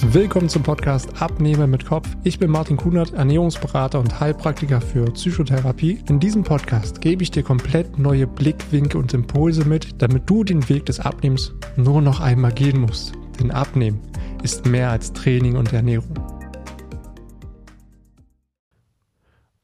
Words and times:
Willkommen 0.00 0.48
zum 0.48 0.62
Podcast 0.62 1.20
Abnehmen 1.20 1.70
mit 1.70 1.84
Kopf. 1.84 2.08
Ich 2.22 2.38
bin 2.38 2.52
Martin 2.52 2.76
Kunert, 2.76 3.14
Ernährungsberater 3.14 3.98
und 3.98 4.20
Heilpraktiker 4.20 4.80
für 4.80 5.10
Psychotherapie. 5.10 6.02
In 6.08 6.20
diesem 6.20 6.44
Podcast 6.44 7.00
gebe 7.00 7.24
ich 7.24 7.32
dir 7.32 7.42
komplett 7.42 7.98
neue 7.98 8.28
Blickwinkel 8.28 9.00
und 9.00 9.12
Impulse 9.12 9.64
mit, 9.64 10.00
damit 10.00 10.30
du 10.30 10.44
den 10.44 10.68
Weg 10.68 10.86
des 10.86 11.00
Abnehmens 11.00 11.52
nur 11.76 12.00
noch 12.00 12.20
einmal 12.20 12.52
gehen 12.52 12.80
musst. 12.80 13.12
Denn 13.40 13.50
Abnehmen 13.50 14.00
ist 14.44 14.66
mehr 14.66 14.90
als 14.90 15.12
Training 15.12 15.56
und 15.56 15.72
Ernährung. 15.72 16.14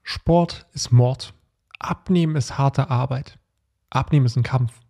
Sport 0.03 0.67
ist 0.73 0.91
Mord. 0.91 1.33
Abnehmen 1.79 2.35
ist 2.35 2.59
harte 2.59 2.91
Arbeit. 2.91 3.39
Abnehmen 3.89 4.27
ist 4.27 4.37
ein 4.37 4.43
Kampf. 4.43 4.81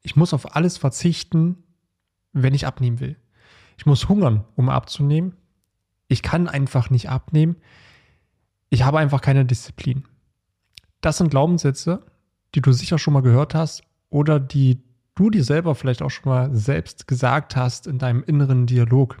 Ich 0.00 0.16
muss 0.16 0.32
auf 0.32 0.56
alles 0.56 0.78
verzichten, 0.78 1.62
wenn 2.32 2.54
ich 2.54 2.66
abnehmen 2.66 3.00
will. 3.00 3.16
Ich 3.78 3.86
muss 3.86 4.08
hungern, 4.08 4.44
um 4.56 4.68
abzunehmen. 4.68 5.34
Ich 6.08 6.22
kann 6.22 6.48
einfach 6.48 6.90
nicht 6.90 7.08
abnehmen. 7.08 7.56
Ich 8.70 8.82
habe 8.82 8.98
einfach 8.98 9.20
keine 9.20 9.44
Disziplin. 9.44 10.04
Das 11.00 11.18
sind 11.18 11.30
Glaubenssätze, 11.30 12.04
die 12.54 12.60
du 12.60 12.72
sicher 12.72 12.98
schon 12.98 13.14
mal 13.14 13.22
gehört 13.22 13.54
hast 13.54 13.82
oder 14.10 14.40
die 14.40 14.82
du 15.14 15.30
dir 15.30 15.44
selber 15.44 15.74
vielleicht 15.74 16.02
auch 16.02 16.10
schon 16.10 16.30
mal 16.30 16.54
selbst 16.54 17.06
gesagt 17.06 17.56
hast 17.56 17.86
in 17.86 17.98
deinem 17.98 18.24
inneren 18.24 18.66
Dialog. 18.66 19.18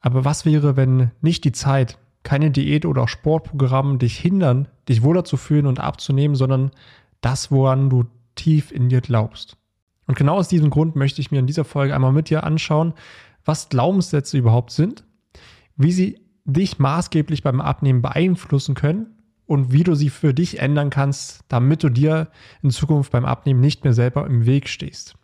Aber 0.00 0.24
was 0.24 0.44
wäre, 0.44 0.76
wenn 0.76 1.12
nicht 1.20 1.44
die 1.44 1.52
Zeit, 1.52 1.98
keine 2.24 2.50
Diät 2.50 2.84
oder 2.84 3.02
auch 3.02 3.08
Sportprogramm 3.08 3.98
dich 3.98 4.18
hindern, 4.18 4.66
dich 4.88 5.02
wohler 5.02 5.24
zu 5.24 5.36
fühlen 5.36 5.66
und 5.66 5.78
abzunehmen, 5.78 6.34
sondern 6.34 6.72
das, 7.20 7.52
woran 7.52 7.90
du 7.90 8.06
tief 8.34 8.72
in 8.72 8.88
dir 8.88 9.00
glaubst? 9.00 9.56
Und 10.06 10.16
genau 10.16 10.36
aus 10.36 10.48
diesem 10.48 10.70
Grund 10.70 10.96
möchte 10.96 11.20
ich 11.20 11.30
mir 11.30 11.38
in 11.38 11.46
dieser 11.46 11.64
Folge 11.64 11.94
einmal 11.94 12.12
mit 12.12 12.30
dir 12.30 12.44
anschauen, 12.44 12.94
was 13.46 13.70
Glaubenssätze 13.70 14.36
überhaupt 14.36 14.70
sind, 14.72 15.04
wie 15.76 15.92
sie 15.92 16.20
dich 16.44 16.78
maßgeblich 16.78 17.42
beim 17.42 17.60
Abnehmen 17.60 18.02
beeinflussen 18.02 18.74
können 18.74 19.16
und 19.46 19.72
wie 19.72 19.84
du 19.84 19.94
sie 19.94 20.10
für 20.10 20.34
dich 20.34 20.58
ändern 20.60 20.90
kannst, 20.90 21.44
damit 21.48 21.82
du 21.82 21.88
dir 21.88 22.28
in 22.62 22.70
Zukunft 22.70 23.12
beim 23.12 23.24
Abnehmen 23.24 23.60
nicht 23.60 23.84
mehr 23.84 23.92
selber 23.92 24.26
im 24.26 24.46
Weg 24.46 24.68
stehst. 24.68 25.14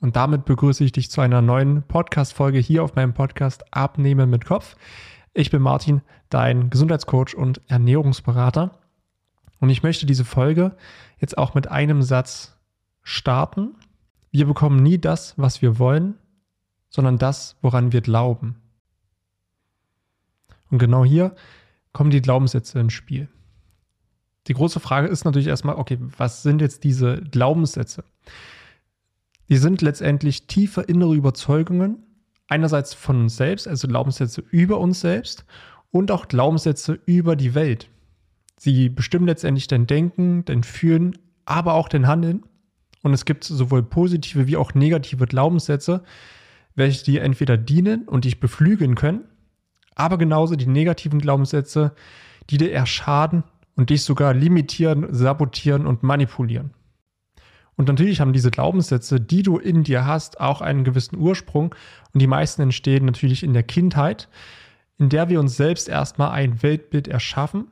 Und 0.00 0.16
damit 0.16 0.46
begrüße 0.46 0.84
ich 0.84 0.92
dich 0.92 1.10
zu 1.10 1.20
einer 1.20 1.42
neuen 1.42 1.82
Podcast-Folge 1.82 2.58
hier 2.58 2.82
auf 2.82 2.94
meinem 2.94 3.12
Podcast 3.12 3.64
Abnehmen 3.74 4.30
mit 4.30 4.46
Kopf. 4.46 4.76
Ich 5.34 5.50
bin 5.50 5.60
Martin, 5.60 6.00
dein 6.30 6.70
Gesundheitscoach 6.70 7.34
und 7.36 7.60
Ernährungsberater. 7.68 8.78
Und 9.60 9.68
ich 9.68 9.82
möchte 9.82 10.06
diese 10.06 10.24
Folge 10.24 10.74
jetzt 11.18 11.36
auch 11.36 11.54
mit 11.54 11.68
einem 11.68 12.02
Satz 12.02 12.56
starten. 13.02 13.74
Wir 14.30 14.46
bekommen 14.46 14.82
nie 14.82 14.98
das, 14.98 15.34
was 15.36 15.60
wir 15.60 15.78
wollen, 15.78 16.14
sondern 16.90 17.16
das, 17.16 17.56
woran 17.62 17.92
wir 17.92 18.02
glauben. 18.02 18.56
Und 20.70 20.78
genau 20.78 21.04
hier 21.04 21.34
kommen 21.92 22.10
die 22.10 22.22
Glaubenssätze 22.22 22.78
ins 22.78 22.92
Spiel. 22.92 23.28
Die 24.46 24.54
große 24.54 24.80
Frage 24.80 25.08
ist 25.08 25.24
natürlich 25.24 25.48
erstmal, 25.48 25.76
okay, 25.76 25.98
was 26.18 26.42
sind 26.42 26.60
jetzt 26.60 26.84
diese 26.84 27.20
Glaubenssätze? 27.22 28.04
Die 29.48 29.56
sind 29.56 29.82
letztendlich 29.82 30.46
tiefe 30.46 30.82
innere 30.82 31.14
Überzeugungen, 31.14 32.04
einerseits 32.48 32.94
von 32.94 33.22
uns 33.22 33.36
selbst, 33.36 33.66
also 33.66 33.88
Glaubenssätze 33.88 34.42
über 34.50 34.78
uns 34.78 35.00
selbst 35.00 35.44
und 35.90 36.10
auch 36.10 36.28
Glaubenssätze 36.28 36.98
über 37.06 37.36
die 37.36 37.54
Welt. 37.54 37.88
Sie 38.56 38.88
bestimmen 38.88 39.26
letztendlich 39.26 39.68
dein 39.68 39.86
Denken, 39.86 40.44
dein 40.44 40.62
Fühlen, 40.62 41.18
aber 41.44 41.74
auch 41.74 41.88
dein 41.88 42.06
Handeln. 42.06 42.44
Und 43.02 43.12
es 43.12 43.24
gibt 43.24 43.44
sowohl 43.44 43.82
positive 43.82 44.46
wie 44.46 44.56
auch 44.56 44.74
negative 44.74 45.26
Glaubenssätze, 45.26 46.04
welche 46.74 47.04
dir 47.04 47.22
entweder 47.22 47.56
dienen 47.56 48.08
und 48.08 48.24
dich 48.24 48.40
beflügeln 48.40 48.94
können, 48.94 49.24
aber 49.94 50.18
genauso 50.18 50.56
die 50.56 50.66
negativen 50.66 51.20
Glaubenssätze, 51.20 51.92
die 52.48 52.58
dir 52.58 52.70
eher 52.70 52.86
schaden 52.86 53.44
und 53.76 53.90
dich 53.90 54.02
sogar 54.02 54.34
limitieren, 54.34 55.12
sabotieren 55.12 55.86
und 55.86 56.02
manipulieren. 56.02 56.72
Und 57.76 57.88
natürlich 57.88 58.20
haben 58.20 58.32
diese 58.32 58.50
Glaubenssätze, 58.50 59.20
die 59.20 59.42
du 59.42 59.56
in 59.56 59.84
dir 59.84 60.06
hast, 60.06 60.40
auch 60.40 60.60
einen 60.60 60.84
gewissen 60.84 61.16
Ursprung 61.16 61.74
und 62.12 62.20
die 62.20 62.26
meisten 62.26 62.60
entstehen 62.62 63.06
natürlich 63.06 63.42
in 63.42 63.54
der 63.54 63.62
Kindheit, 63.62 64.28
in 64.98 65.08
der 65.08 65.30
wir 65.30 65.40
uns 65.40 65.56
selbst 65.56 65.88
erstmal 65.88 66.32
ein 66.32 66.62
Weltbild 66.62 67.08
erschaffen 67.08 67.68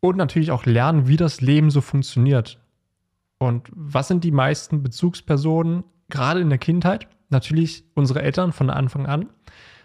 und 0.00 0.16
natürlich 0.16 0.50
auch 0.50 0.66
lernen, 0.66 1.08
wie 1.08 1.16
das 1.16 1.40
Leben 1.40 1.70
so 1.70 1.80
funktioniert. 1.80 2.58
Und 3.38 3.70
was 3.74 4.08
sind 4.08 4.24
die 4.24 4.32
meisten 4.32 4.82
Bezugspersonen 4.82 5.84
gerade 6.10 6.40
in 6.40 6.50
der 6.50 6.58
Kindheit? 6.58 7.08
Natürlich 7.28 7.84
unsere 7.94 8.22
Eltern 8.22 8.52
von 8.52 8.70
Anfang 8.70 9.06
an, 9.06 9.28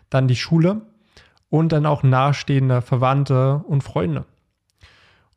dann 0.10 0.28
die 0.28 0.36
Schule 0.36 0.82
und 1.50 1.72
dann 1.72 1.86
auch 1.86 2.04
nahestehende 2.04 2.82
Verwandte 2.82 3.64
und 3.68 3.84
Freunde. 3.84 4.26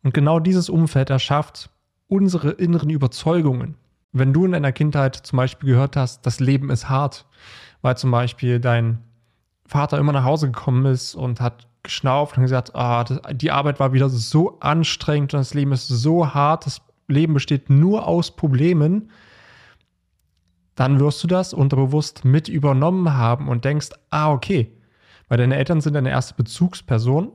Und 0.02 0.14
genau 0.14 0.38
dieses 0.40 0.68
Umfeld 0.68 1.10
erschafft 1.10 1.70
unsere 2.08 2.52
inneren 2.52 2.90
Überzeugungen. 2.90 3.74
Wenn 4.12 4.32
du 4.32 4.44
in 4.44 4.52
deiner 4.52 4.72
Kindheit 4.72 5.16
zum 5.16 5.36
Beispiel 5.36 5.70
gehört 5.70 5.96
hast, 5.96 6.24
das 6.24 6.40
Leben 6.40 6.70
ist 6.70 6.88
hart, 6.88 7.26
weil 7.82 7.96
zum 7.96 8.10
Beispiel 8.10 8.60
dein 8.60 9.02
Vater 9.66 9.98
immer 9.98 10.12
nach 10.12 10.24
Hause 10.24 10.46
gekommen 10.46 10.86
ist 10.86 11.14
und 11.14 11.40
hat 11.40 11.66
geschnauft 11.82 12.36
und 12.36 12.44
gesagt, 12.44 12.74
ah, 12.74 13.04
die 13.32 13.50
Arbeit 13.50 13.80
war 13.80 13.92
wieder 13.92 14.08
so 14.08 14.58
anstrengend 14.60 15.34
und 15.34 15.40
das 15.40 15.54
Leben 15.54 15.72
ist 15.72 15.88
so 15.88 16.34
hart, 16.34 16.66
das 16.66 16.80
Leben 17.08 17.34
besteht 17.34 17.70
nur 17.70 18.06
aus 18.06 18.34
Problemen, 18.34 19.10
dann 20.76 21.00
wirst 21.00 21.22
du 21.24 21.26
das 21.26 21.52
unterbewusst 21.52 22.24
mit 22.24 22.48
übernommen 22.48 23.14
haben 23.14 23.48
und 23.48 23.64
denkst, 23.64 23.90
ah, 24.10 24.30
okay, 24.30 24.70
weil 25.28 25.38
deine 25.38 25.56
Eltern 25.56 25.80
sind 25.80 25.94
deine 25.94 26.10
erste 26.10 26.34
Bezugsperson 26.34 27.32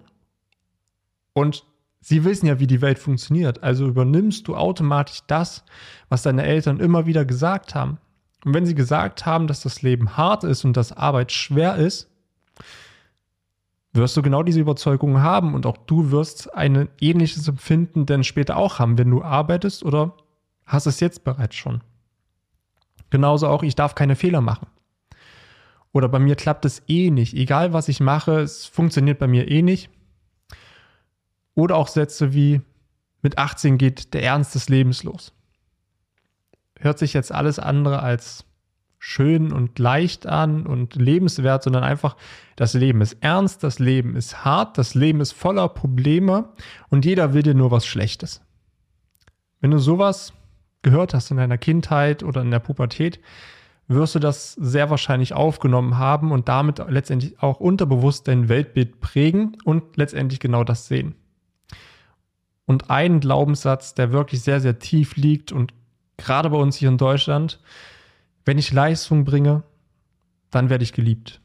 und 1.34 1.66
sie 2.00 2.24
wissen 2.24 2.46
ja, 2.46 2.60
wie 2.60 2.68
die 2.68 2.82
Welt 2.82 3.00
funktioniert. 3.00 3.64
Also 3.64 3.88
übernimmst 3.88 4.48
du 4.48 4.56
automatisch 4.56 5.22
das, 5.28 5.66
was 6.08 6.22
deine 6.22 6.44
Eltern 6.44 6.80
immer 6.80 7.06
wieder 7.06 7.26
gesagt 7.26 7.76
haben. 7.76 7.98
Und 8.46 8.54
wenn 8.54 8.66
sie 8.66 8.76
gesagt 8.76 9.26
haben, 9.26 9.48
dass 9.48 9.62
das 9.62 9.82
Leben 9.82 10.18
hart 10.18 10.44
ist 10.44 10.64
und 10.64 10.78
dass 10.78 10.94
Arbeit 10.94 11.32
schwer 11.32 11.76
ist, 11.76 12.10
wirst 13.94 14.16
du 14.16 14.22
genau 14.22 14.44
diese 14.44 14.60
Überzeugung 14.60 15.22
haben 15.22 15.54
und 15.54 15.66
auch 15.66 15.78
du 15.78 16.12
wirst 16.12 16.54
ein 16.54 16.90
ähnliches 17.02 17.48
Empfinden 17.48 18.06
denn 18.06 18.24
später 18.24 18.56
auch 18.56 18.80
haben, 18.80 18.98
wenn 18.98 19.12
du 19.12 19.22
arbeitest 19.22 19.84
oder 19.84 20.16
hast 20.66 20.86
es 20.86 21.00
jetzt 21.00 21.24
bereits 21.24 21.56
schon. 21.56 21.82
Genauso 23.12 23.48
auch, 23.48 23.62
ich 23.62 23.76
darf 23.76 23.94
keine 23.94 24.16
Fehler 24.16 24.42
machen. 24.42 24.68
Oder 25.92 26.08
bei 26.10 26.18
mir 26.18 26.36
klappt 26.36 26.66
es 26.66 26.82
eh 26.88 27.12
nicht. 27.12 27.36
Egal 27.36 27.74
was 27.74 27.90
ich 27.90 28.00
mache, 28.00 28.40
es 28.40 28.66
funktioniert 28.66 29.20
bei 29.20 29.28
mir 29.28 29.52
eh 29.52 29.62
nicht. 29.62 29.90
Oder 31.54 31.76
auch 31.76 31.90
Sätze 31.90 32.34
wie, 32.34 32.62
mit 33.22 33.38
18 33.38 33.78
geht 33.78 34.14
der 34.14 34.24
Ernst 34.24 34.56
des 34.56 34.70
Lebens 34.70 35.04
los. 35.04 35.34
Hört 36.80 36.98
sich 36.98 37.14
jetzt 37.14 37.32
alles 37.32 37.60
andere 37.60 38.02
als 38.02 38.46
schön 38.98 39.52
und 39.52 39.78
leicht 39.78 40.26
an 40.28 40.66
und 40.66 40.96
lebenswert, 40.96 41.64
sondern 41.64 41.84
einfach, 41.84 42.16
das 42.56 42.74
Leben 42.74 43.02
ist 43.02 43.18
ernst, 43.22 43.64
das 43.64 43.80
Leben 43.80 44.16
ist 44.16 44.46
hart, 44.46 44.78
das 44.78 44.96
Leben 44.96 45.20
ist 45.22 45.34
voller 45.34 45.68
Probleme 45.68 46.50
und 46.90 47.04
jeder 47.04 47.34
will 47.34 47.44
dir 47.44 47.56
nur 47.56 47.72
was 47.72 47.86
Schlechtes. 47.86 48.42
Wenn 49.60 49.72
du 49.72 49.80
sowas 49.80 50.34
gehört 50.82 51.14
hast 51.14 51.32
in 51.32 51.38
deiner 51.38 51.58
Kindheit 51.58 52.24
oder 52.24 52.42
in 52.42 52.52
der 52.52 52.60
Pubertät, 52.60 53.20
wirst 53.88 54.16
du 54.16 54.20
das 54.20 54.54
sehr 54.54 54.90
wahrscheinlich 54.90 55.34
aufgenommen 55.34 55.98
haben 55.98 56.32
und 56.32 56.48
damit 56.48 56.82
letztendlich 56.88 57.42
auch 57.42 57.60
unterbewusst 57.60 58.28
dein 58.28 58.50
Weltbild 58.50 59.02
prägen 59.02 59.58
und 59.64 59.98
letztendlich 59.98 60.40
genau 60.40 60.64
das 60.64 60.88
sehen. 60.88 61.16
Und 62.66 62.90
ein 62.90 63.20
Glaubenssatz, 63.20 63.94
der 63.96 64.12
wirklich 64.12 64.42
sehr, 64.42 64.62
sehr 64.62 64.80
tief 64.80 65.18
liegt 65.18 65.52
und 65.52 65.74
gerade 66.18 66.50
bei 66.50 66.58
uns 66.58 66.78
hier 66.78 66.90
in 66.90 66.98
Deutschland, 66.98 67.60
wenn 68.46 68.58
ich 68.58 68.72
Leistung 68.72 69.26
bringe, 69.26 69.64
dann 70.52 70.70
werde 70.70 70.84
ich 70.84 70.94
geliebt. 70.94 71.42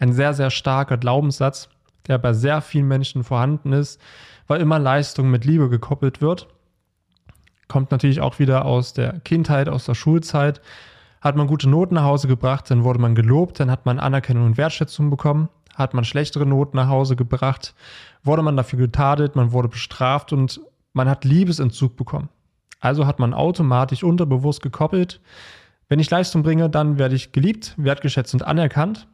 Ein 0.00 0.12
sehr, 0.12 0.34
sehr 0.34 0.50
starker 0.50 0.96
Glaubenssatz, 0.96 1.68
der 2.06 2.18
bei 2.18 2.32
sehr 2.32 2.60
vielen 2.60 2.88
Menschen 2.88 3.24
vorhanden 3.24 3.72
ist, 3.72 4.00
weil 4.46 4.60
immer 4.60 4.78
Leistung 4.78 5.30
mit 5.30 5.44
Liebe 5.44 5.68
gekoppelt 5.68 6.20
wird 6.20 6.48
kommt 7.68 7.90
natürlich 7.90 8.20
auch 8.20 8.38
wieder 8.38 8.64
aus 8.64 8.92
der 8.92 9.20
Kindheit, 9.20 9.68
aus 9.68 9.84
der 9.84 9.94
Schulzeit. 9.94 10.60
Hat 11.20 11.36
man 11.36 11.46
gute 11.46 11.68
Noten 11.68 11.94
nach 11.94 12.04
Hause 12.04 12.28
gebracht, 12.28 12.70
dann 12.70 12.84
wurde 12.84 12.98
man 12.98 13.14
gelobt, 13.14 13.60
dann 13.60 13.70
hat 13.70 13.86
man 13.86 13.98
Anerkennung 13.98 14.46
und 14.46 14.56
Wertschätzung 14.56 15.10
bekommen. 15.10 15.48
Hat 15.74 15.94
man 15.94 16.04
schlechtere 16.04 16.46
Noten 16.46 16.76
nach 16.76 16.88
Hause 16.88 17.14
gebracht, 17.14 17.74
wurde 18.24 18.42
man 18.42 18.56
dafür 18.56 18.78
getadelt, 18.78 19.36
man 19.36 19.52
wurde 19.52 19.68
bestraft 19.68 20.32
und 20.32 20.60
man 20.92 21.08
hat 21.08 21.24
Liebesentzug 21.24 21.96
bekommen. 21.96 22.28
Also 22.80 23.06
hat 23.06 23.18
man 23.18 23.34
automatisch 23.34 24.02
unterbewusst 24.02 24.62
gekoppelt, 24.62 25.20
wenn 25.88 26.00
ich 26.00 26.10
Leistung 26.10 26.42
bringe, 26.42 26.68
dann 26.68 26.98
werde 26.98 27.14
ich 27.14 27.32
geliebt, 27.32 27.74
wertgeschätzt 27.78 28.34
und 28.34 28.42
anerkannt. 28.42 29.08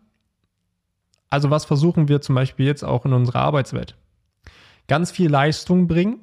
Also 1.31 1.51
was 1.51 1.65
versuchen 1.65 2.09
wir 2.09 2.21
zum 2.21 2.35
Beispiel 2.35 2.67
jetzt 2.67 2.85
auch 2.85 3.05
in 3.05 3.13
unserer 3.13 3.41
Arbeitswelt? 3.41 3.97
Ganz 4.89 5.11
viel 5.11 5.31
Leistung 5.31 5.87
bringen, 5.87 6.19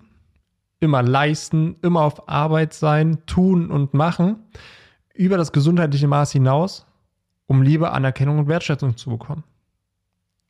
immer 0.81 1.01
leisten, 1.01 1.77
immer 1.81 2.01
auf 2.01 2.27
Arbeit 2.27 2.73
sein, 2.73 3.25
tun 3.25 3.71
und 3.71 3.93
machen, 3.93 4.39
über 5.13 5.37
das 5.37 5.53
gesundheitliche 5.53 6.07
Maß 6.07 6.33
hinaus 6.33 6.85
um 7.51 7.61
Liebe, 7.61 7.91
Anerkennung 7.91 8.39
und 8.39 8.47
Wertschätzung 8.47 8.95
zu 8.95 9.09
bekommen. 9.09 9.43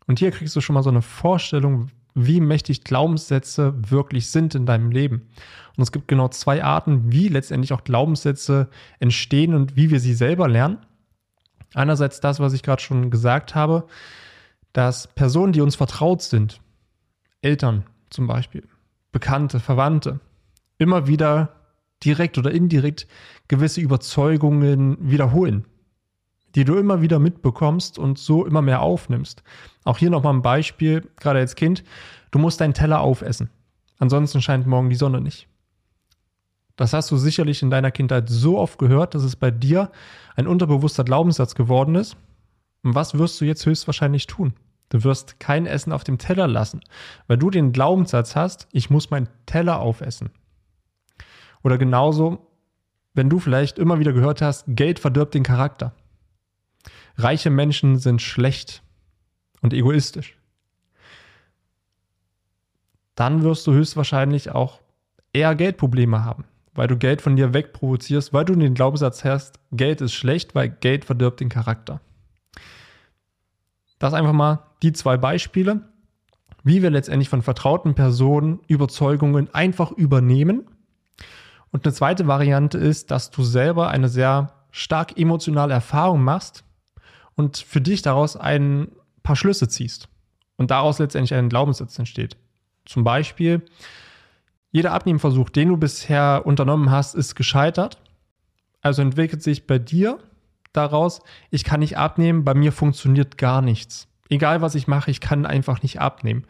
Und 0.06 0.20
hier 0.20 0.30
kriegst 0.30 0.56
du 0.56 0.62
schon 0.62 0.76
mal 0.76 0.84
so 0.84 0.92
eine 0.92 1.02
Vorstellung, 1.02 1.90
wie 2.14 2.40
mächtig 2.40 2.84
Glaubenssätze 2.84 3.74
wirklich 3.90 4.30
sind 4.30 4.54
in 4.54 4.68
deinem 4.68 4.92
Leben. 4.92 5.28
Und 5.76 5.82
es 5.82 5.92
gibt 5.92 6.08
genau 6.08 6.28
zwei 6.28 6.64
Arten, 6.64 7.12
wie 7.12 7.28
letztendlich 7.28 7.74
auch 7.74 7.84
Glaubenssätze 7.84 8.70
entstehen 9.00 9.56
und 9.56 9.76
wie 9.76 9.90
wir 9.90 10.00
sie 10.00 10.14
selber 10.14 10.48
lernen. 10.48 10.78
Einerseits 11.74 12.20
das, 12.20 12.40
was 12.40 12.54
ich 12.54 12.62
gerade 12.62 12.84
schon 12.84 13.10
gesagt 13.10 13.56
habe, 13.56 13.88
dass 14.72 15.08
Personen, 15.08 15.54
die 15.54 15.62
uns 15.62 15.76
vertraut 15.76 16.22
sind, 16.22 16.62
Eltern 17.42 17.86
zum 18.12 18.28
Beispiel, 18.28 18.68
Bekannte, 19.12 19.60
Verwandte, 19.60 20.20
immer 20.78 21.08
wieder 21.08 21.62
direkt 22.04 22.38
oder 22.38 22.52
indirekt 22.52 23.08
gewisse 23.48 23.82
Überzeugungen 23.82 24.98
wiederholen, 25.00 25.66
die 26.56 26.66
du 26.66 26.76
immer 26.76 27.02
wieder 27.02 27.20
mitbekommst 27.20 28.00
und 28.00 28.18
so 28.18 28.46
immer 28.46 28.62
mehr 28.62 28.82
aufnimmst. 28.82 29.44
Auch 29.84 29.98
hier 29.98 30.10
nochmal 30.10 30.34
ein 30.34 30.42
Beispiel, 30.42 31.10
gerade 31.18 31.40
als 31.40 31.56
Kind, 31.56 31.84
du 32.32 32.40
musst 32.40 32.62
deinen 32.62 32.74
Teller 32.74 33.02
aufessen. 33.02 33.50
Ansonsten 34.00 34.42
scheint 34.42 34.66
morgen 34.66 34.90
die 34.90 34.96
Sonne 34.96 35.22
nicht. 35.22 35.48
Das 36.76 36.94
hast 36.94 37.12
du 37.12 37.18
sicherlich 37.18 37.62
in 37.62 37.70
deiner 37.70 37.92
Kindheit 37.92 38.30
so 38.30 38.58
oft 38.58 38.80
gehört, 38.80 39.14
dass 39.14 39.24
es 39.24 39.36
bei 39.36 39.52
dir 39.52 39.92
ein 40.36 40.48
unterbewusster 40.48 41.04
Glaubenssatz 41.04 41.54
geworden 41.54 41.96
ist. 41.96 42.18
Und 42.82 42.96
was 42.96 43.18
wirst 43.18 43.40
du 43.40 43.46
jetzt 43.46 43.66
höchstwahrscheinlich 43.66 44.26
tun? 44.26 44.54
Du 44.92 45.04
wirst 45.04 45.40
kein 45.40 45.66
Essen 45.66 45.92
auf 45.92 46.04
dem 46.04 46.20
Teller 46.20 46.48
lassen, 46.48 46.82
weil 47.28 47.38
du 47.38 47.50
den 47.50 47.72
Glaubenssatz 47.72 48.36
hast, 48.36 48.68
ich 48.72 48.92
muss 48.92 49.10
meinen 49.10 49.30
Teller 49.48 49.80
aufessen. 49.80 50.30
Oder 51.64 51.80
genauso, 51.80 52.48
wenn 53.14 53.30
du 53.30 53.40
vielleicht 53.40 53.80
immer 53.80 53.98
wieder 53.98 54.14
gehört 54.14 54.42
hast, 54.42 54.66
Geld 54.68 55.00
verdirbt 55.00 55.34
den 55.34 55.44
Charakter. 55.44 55.94
Reiche 57.18 57.50
Menschen 57.50 57.98
sind 57.98 58.22
schlecht 58.22 58.84
und 59.62 59.74
egoistisch. 59.74 60.38
Dann 63.16 63.44
wirst 63.44 63.66
du 63.66 63.74
höchstwahrscheinlich 63.74 64.52
auch 64.52 64.82
eher 65.34 65.56
Geldprobleme 65.56 66.24
haben 66.24 66.46
weil 66.74 66.88
du 66.88 66.98
Geld 66.98 67.22
von 67.22 67.36
dir 67.36 67.54
wegprovozierst, 67.54 68.34
weil 68.34 68.46
du 68.46 68.56
den 68.56 68.74
Glaubenssatz 68.74 69.24
hast, 69.24 69.60
Geld 69.72 70.02
ist 70.02 70.14
schlecht, 70.14 70.56
weil 70.56 70.70
Geld 70.70 71.06
verdirbt 71.06 71.40
den 71.40 71.50
Charakter. 71.50 72.02
Das 74.02 74.16
einfach 74.16 74.34
mal 74.34 74.64
die 74.82 74.94
zwei 74.94 75.16
Beispiele, 75.16 75.82
wie 76.64 76.82
wir 76.82 76.90
letztendlich 76.90 77.30
von 77.30 77.44
vertrauten 77.44 77.94
Personen 77.94 78.60
Überzeugungen 78.68 79.54
einfach 79.54 79.92
übernehmen. 79.92 80.66
Und 81.72 81.86
eine 81.86 81.94
zweite 81.94 82.26
Variante 82.26 82.80
ist, 82.80 83.12
dass 83.12 83.30
du 83.30 83.44
selber 83.44 83.90
eine 83.90 84.10
sehr 84.10 84.54
stark 84.72 85.20
emotionale 85.20 85.76
Erfahrung 85.76 86.24
machst 86.24 86.64
und 87.36 87.58
für 87.58 87.80
dich 87.80 88.02
daraus 88.02 88.36
ein 88.36 88.88
paar 89.22 89.36
Schlüsse 89.36 89.68
ziehst 89.68 90.10
und 90.58 90.72
daraus 90.72 90.98
letztendlich 90.98 91.36
ein 91.38 91.50
Glaubenssatz 91.50 92.00
entsteht. 92.00 92.38
Zum 92.86 93.04
Beispiel, 93.04 93.62
jeder 94.72 94.94
Abnehmversuch, 94.94 95.52
den 95.52 95.68
du 95.68 95.78
bisher 95.78 96.42
unternommen 96.46 96.90
hast, 96.90 97.14
ist 97.14 97.36
gescheitert. 97.36 98.00
Also 98.82 99.04
entwickelt 99.04 99.44
sich 99.44 99.68
bei 99.68 99.78
dir 99.78 100.18
daraus, 100.74 101.22
ich 101.50 101.64
kann 101.64 101.80
nicht 101.80 101.98
abnehmen, 101.98 102.44
bei 102.44 102.54
mir 102.54 102.72
funktioniert 102.72 103.38
gar 103.38 103.62
nichts. 103.62 104.08
Egal 104.30 104.62
was 104.62 104.76
ich 104.76 104.88
mache, 104.88 105.12
ich 105.12 105.20
kann 105.20 105.46
einfach 105.46 105.82
nicht 105.84 106.00
abnehmen. 106.00 106.46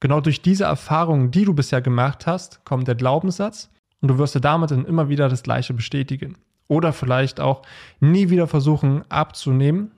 Genau 0.00 0.20
durch 0.20 0.42
diese 0.42 0.64
Erfahrungen, 0.64 1.30
die 1.30 1.44
du 1.44 1.54
bisher 1.54 1.80
gemacht 1.80 2.26
hast, 2.26 2.64
kommt 2.64 2.88
der 2.88 2.94
Glaubenssatz 2.94 3.70
und 4.00 4.08
du 4.08 4.18
wirst 4.18 4.34
dir 4.34 4.40
damit 4.40 4.70
dann 4.70 4.84
immer 4.84 5.08
wieder 5.08 5.28
das 5.28 5.42
Gleiche 5.42 5.74
bestätigen. 5.74 6.36
Oder 6.68 6.92
vielleicht 6.92 7.40
auch 7.40 7.62
nie 8.00 8.30
wieder 8.30 8.46
versuchen 8.46 9.04
abzunehmen, 9.10 9.92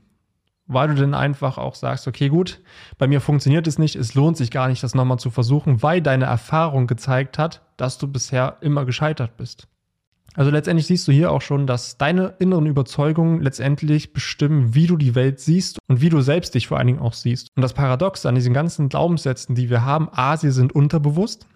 weil 0.66 0.88
du 0.88 0.94
dann 0.94 1.14
einfach 1.14 1.58
auch 1.58 1.74
sagst, 1.74 2.08
okay, 2.08 2.28
gut, 2.28 2.60
bei 2.98 3.06
mir 3.06 3.20
funktioniert 3.20 3.66
es 3.66 3.78
nicht, 3.78 3.96
es 3.96 4.14
lohnt 4.14 4.36
sich 4.36 4.50
gar 4.50 4.68
nicht, 4.68 4.82
das 4.82 4.94
nochmal 4.94 5.18
zu 5.18 5.30
versuchen, 5.30 5.82
weil 5.82 6.00
deine 6.00 6.24
Erfahrung 6.24 6.86
gezeigt 6.86 7.38
hat, 7.38 7.62
dass 7.76 7.98
du 7.98 8.08
bisher 8.08 8.56
immer 8.60 8.84
gescheitert 8.84 9.36
bist. 9.36 9.68
Also 10.36 10.50
letztendlich 10.50 10.88
siehst 10.88 11.06
du 11.06 11.12
hier 11.12 11.30
auch 11.30 11.40
schon, 11.40 11.66
dass 11.66 11.96
deine 11.96 12.34
inneren 12.40 12.66
Überzeugungen 12.66 13.40
letztendlich 13.40 14.12
bestimmen, 14.12 14.74
wie 14.74 14.88
du 14.88 14.96
die 14.96 15.14
Welt 15.14 15.38
siehst 15.38 15.78
und 15.88 16.00
wie 16.00 16.08
du 16.08 16.20
selbst 16.20 16.54
dich 16.54 16.66
vor 16.66 16.78
allen 16.78 16.88
Dingen 16.88 16.98
auch 16.98 17.12
siehst. 17.12 17.48
Und 17.56 17.62
das 17.62 17.72
Paradox 17.72 18.26
an 18.26 18.34
diesen 18.34 18.52
ganzen 18.52 18.88
Glaubenssätzen, 18.88 19.54
die 19.54 19.70
wir 19.70 19.84
haben, 19.84 20.08
a, 20.10 20.36
sie 20.36 20.50
sind 20.50 20.74
unterbewusst. 20.74 21.46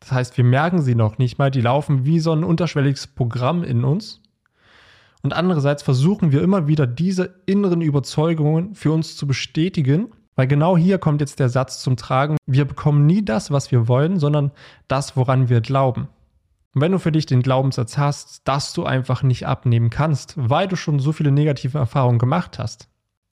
Das 0.00 0.12
heißt, 0.12 0.36
wir 0.36 0.44
merken 0.44 0.82
sie 0.82 0.94
noch 0.94 1.18
nicht 1.18 1.38
mal, 1.38 1.50
die 1.50 1.60
laufen 1.60 2.04
wie 2.04 2.18
so 2.18 2.32
ein 2.32 2.44
unterschwelliges 2.44 3.06
Programm 3.06 3.62
in 3.62 3.84
uns. 3.84 4.20
Und 5.22 5.32
andererseits 5.32 5.82
versuchen 5.82 6.32
wir 6.32 6.42
immer 6.42 6.66
wieder 6.66 6.86
diese 6.86 7.34
inneren 7.46 7.80
Überzeugungen 7.80 8.74
für 8.74 8.92
uns 8.92 9.16
zu 9.16 9.26
bestätigen, 9.26 10.08
weil 10.34 10.46
genau 10.46 10.76
hier 10.76 10.98
kommt 10.98 11.20
jetzt 11.20 11.40
der 11.40 11.48
Satz 11.48 11.80
zum 11.80 11.96
Tragen, 11.96 12.36
wir 12.46 12.64
bekommen 12.64 13.06
nie 13.06 13.24
das, 13.24 13.50
was 13.50 13.72
wir 13.72 13.88
wollen, 13.88 14.18
sondern 14.18 14.50
das, 14.86 15.16
woran 15.16 15.48
wir 15.48 15.60
glauben. 15.60 16.08
Und 16.76 16.82
wenn 16.82 16.92
du 16.92 16.98
für 16.98 17.10
dich 17.10 17.24
den 17.24 17.40
Glaubenssatz 17.40 17.96
hast, 17.96 18.46
dass 18.46 18.74
du 18.74 18.84
einfach 18.84 19.22
nicht 19.22 19.46
abnehmen 19.46 19.88
kannst, 19.88 20.34
weil 20.36 20.68
du 20.68 20.76
schon 20.76 20.98
so 20.98 21.12
viele 21.12 21.32
negative 21.32 21.78
Erfahrungen 21.78 22.18
gemacht 22.18 22.58
hast, 22.58 22.90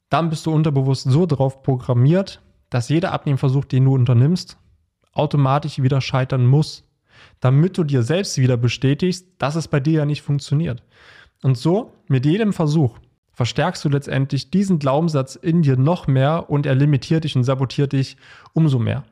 dann 0.09 0.31
bist 0.31 0.47
du 0.47 0.51
unterbewusst 0.51 1.03
so 1.07 1.27
darauf 1.27 1.61
programmiert, 1.61 2.41
dass 2.71 2.89
jeder 2.89 3.11
Abnehmversuch, 3.11 3.65
den 3.65 3.85
du 3.85 3.93
unternimmst, 3.93 4.57
automatisch 5.13 5.79
wieder 5.79 6.01
scheitern 6.01 6.47
muss, 6.47 6.85
damit 7.39 7.77
du 7.77 7.83
dir 7.83 8.01
selbst 8.01 8.39
wieder 8.39 8.57
bestätigst, 8.57 9.27
dass 9.37 9.53
es 9.53 9.67
bei 9.67 9.79
dir 9.79 9.99
ja 9.99 10.05
nicht 10.05 10.23
funktioniert. 10.23 10.81
Und 11.43 11.55
so, 11.55 11.93
mit 12.07 12.25
jedem 12.25 12.51
Versuch, 12.51 12.97
verstärkst 13.33 13.85
du 13.85 13.89
letztendlich 13.89 14.49
diesen 14.49 14.79
Glaubenssatz 14.79 15.35
in 15.35 15.61
dir 15.61 15.77
noch 15.77 16.07
mehr 16.07 16.49
und 16.49 16.65
er 16.65 16.73
limitiert 16.73 17.25
dich 17.25 17.35
und 17.35 17.43
sabotiert 17.43 17.93
dich 17.93 18.17
umso 18.53 18.79
mehr. 18.79 19.03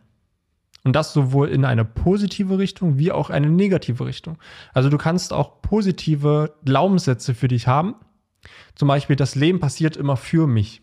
Und 0.84 0.96
das 0.96 1.14
sowohl 1.14 1.48
in 1.50 1.64
eine 1.64 1.86
positive 1.86 2.58
Richtung 2.58 2.98
wie 2.98 3.12
auch 3.12 3.30
eine 3.30 3.50
negative 3.50 4.06
Richtung. 4.06 4.38
Also 4.74 4.90
du 4.90 4.98
kannst 4.98 5.32
auch 5.32 5.62
positive 5.62 6.56
Glaubenssätze 6.66 7.34
für 7.34 7.48
dich 7.48 7.68
haben. 7.68 7.96
Zum 8.76 8.90
Beispiel, 8.90 9.16
das 9.16 9.36
Leben 9.36 9.60
passiert 9.60 9.96
immer 9.96 10.18
für 10.18 10.46
mich. 10.46 10.82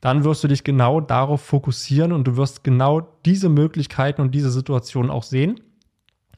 Dann 0.00 0.22
wirst 0.22 0.44
du 0.44 0.48
dich 0.48 0.62
genau 0.62 1.00
darauf 1.00 1.42
fokussieren 1.42 2.12
und 2.12 2.24
du 2.24 2.36
wirst 2.36 2.62
genau 2.62 3.00
diese 3.26 3.48
Möglichkeiten 3.48 4.20
und 4.20 4.32
diese 4.32 4.50
Situationen 4.50 5.10
auch 5.10 5.24
sehen 5.24 5.60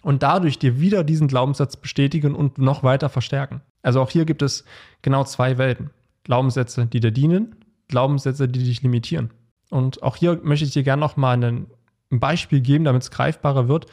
und 0.03 0.23
dadurch 0.23 0.59
dir 0.59 0.81
wieder 0.81 1.05
diesen 1.05 1.29
Glaubenssatz 1.29 1.77
bestätigen 1.77 2.35
und 2.35 2.59
noch 2.59 2.83
weiter 2.83 3.09
verstärken. 3.09 3.61
Also 3.83 4.01
auch 4.01 4.11
hier 4.11 4.25
gibt 4.25 4.43
es 4.43 4.65
genau 5.03 5.25
zwei 5.25 5.59
Welten. 5.59 5.91
Glaubenssätze, 6.25 6.87
die 6.87 7.01
dir 7.01 7.11
dienen, 7.11 7.57
Glaubenssätze, 7.89 8.49
die 8.49 8.65
dich 8.65 8.83
limitieren. 8.83 9.31
Und 9.69 10.03
auch 10.03 10.17
hier 10.17 10.41
möchte 10.43 10.65
ich 10.65 10.73
dir 10.73 10.83
gerne 10.83 11.01
nochmal 11.01 11.67
ein 12.11 12.21
Beispiel 12.21 12.61
geben, 12.61 12.85
damit 12.85 13.03
es 13.03 13.11
greifbarer 13.11 13.69
wird. 13.69 13.87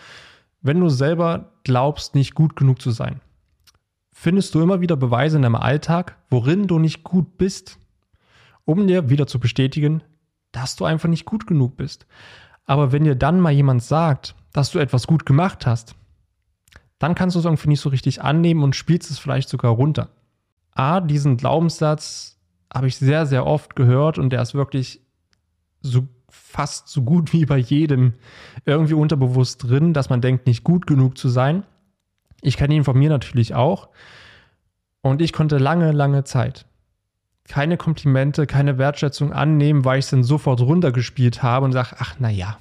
Wenn 0.62 0.80
du 0.80 0.90
selber 0.90 1.54
glaubst, 1.64 2.16
nicht 2.16 2.34
gut 2.34 2.56
genug 2.56 2.82
zu 2.82 2.92
sein, 2.92 3.22
findest 4.12 4.56
du 4.56 4.62
immer 4.62 4.82
wieder 4.82 4.96
Beweise 4.96 5.38
in 5.38 5.44
deinem 5.44 5.56
Alltag, 5.56 6.18
worin 6.30 6.68
du 6.68 6.80
nicht 6.80 7.04
gut 7.04 7.38
bist, 7.38 7.78
um 8.66 8.88
dir 8.88 9.10
wieder 9.10 9.28
zu 9.28 9.40
bestätigen, 9.40 10.04
dass 10.52 10.76
du 10.76 10.86
einfach 10.86 11.10
nicht 11.10 11.26
gut 11.26 11.46
genug 11.48 11.78
bist. 11.78 12.08
Aber 12.66 12.92
wenn 12.92 13.04
dir 13.04 13.16
dann 13.16 13.40
mal 13.40 13.52
jemand 13.52 13.84
sagt, 13.84 14.36
dass 14.52 14.72
du 14.72 14.80
etwas 14.80 15.08
gut 15.08 15.26
gemacht 15.26 15.66
hast, 15.66 15.96
dann 17.00 17.16
kannst 17.16 17.36
du 17.36 17.40
es 17.40 17.46
irgendwie 17.46 17.70
nicht 17.70 17.80
so 17.80 17.90
richtig 17.90 18.24
annehmen 18.24 18.64
und 18.64 18.76
spielst 18.76 19.12
es 19.12 19.20
vielleicht 19.20 19.50
sogar 19.50 19.72
runter. 19.72 20.10
A, 20.72 21.00
diesen 21.00 21.38
Glaubenssatz 21.38 22.40
habe 22.74 22.88
ich 22.88 22.98
sehr, 22.98 23.26
sehr 23.26 23.46
oft 23.46 23.76
gehört 23.76 24.18
und 24.18 24.32
der 24.32 24.42
ist 24.42 24.54
wirklich 24.54 25.02
so 25.82 26.08
fast 26.30 26.90
so 26.90 27.04
gut 27.04 27.34
wie 27.34 27.46
bei 27.46 27.58
jedem 27.58 28.14
irgendwie 28.66 28.94
unterbewusst 28.94 29.64
drin, 29.64 29.94
dass 29.94 30.10
man 30.10 30.22
denkt, 30.22 30.48
nicht 30.48 30.64
gut 30.64 30.88
genug 30.88 31.18
zu 31.18 31.30
sein. 31.30 31.64
Ich 32.42 32.58
kenne 32.58 32.76
ihn 32.76 32.84
von 32.84 32.98
mir 32.98 33.10
natürlich 33.10 33.56
auch. 33.56 33.90
Und 35.02 35.22
ich 35.22 35.34
konnte 35.34 35.58
lange, 35.58 35.92
lange 35.92 36.24
Zeit 36.24 36.66
keine 37.48 37.78
Komplimente, 37.78 38.46
keine 38.46 38.78
Wertschätzung 38.78 39.34
annehmen, 39.34 39.86
weil 39.86 40.00
ich 40.00 40.06
es 40.06 40.12
dann 40.12 40.24
sofort 40.24 40.62
runtergespielt 40.62 41.44
habe 41.44 41.66
und 41.66 41.72
sage, 41.72 41.96
ach, 41.98 42.20
naja, 42.20 42.58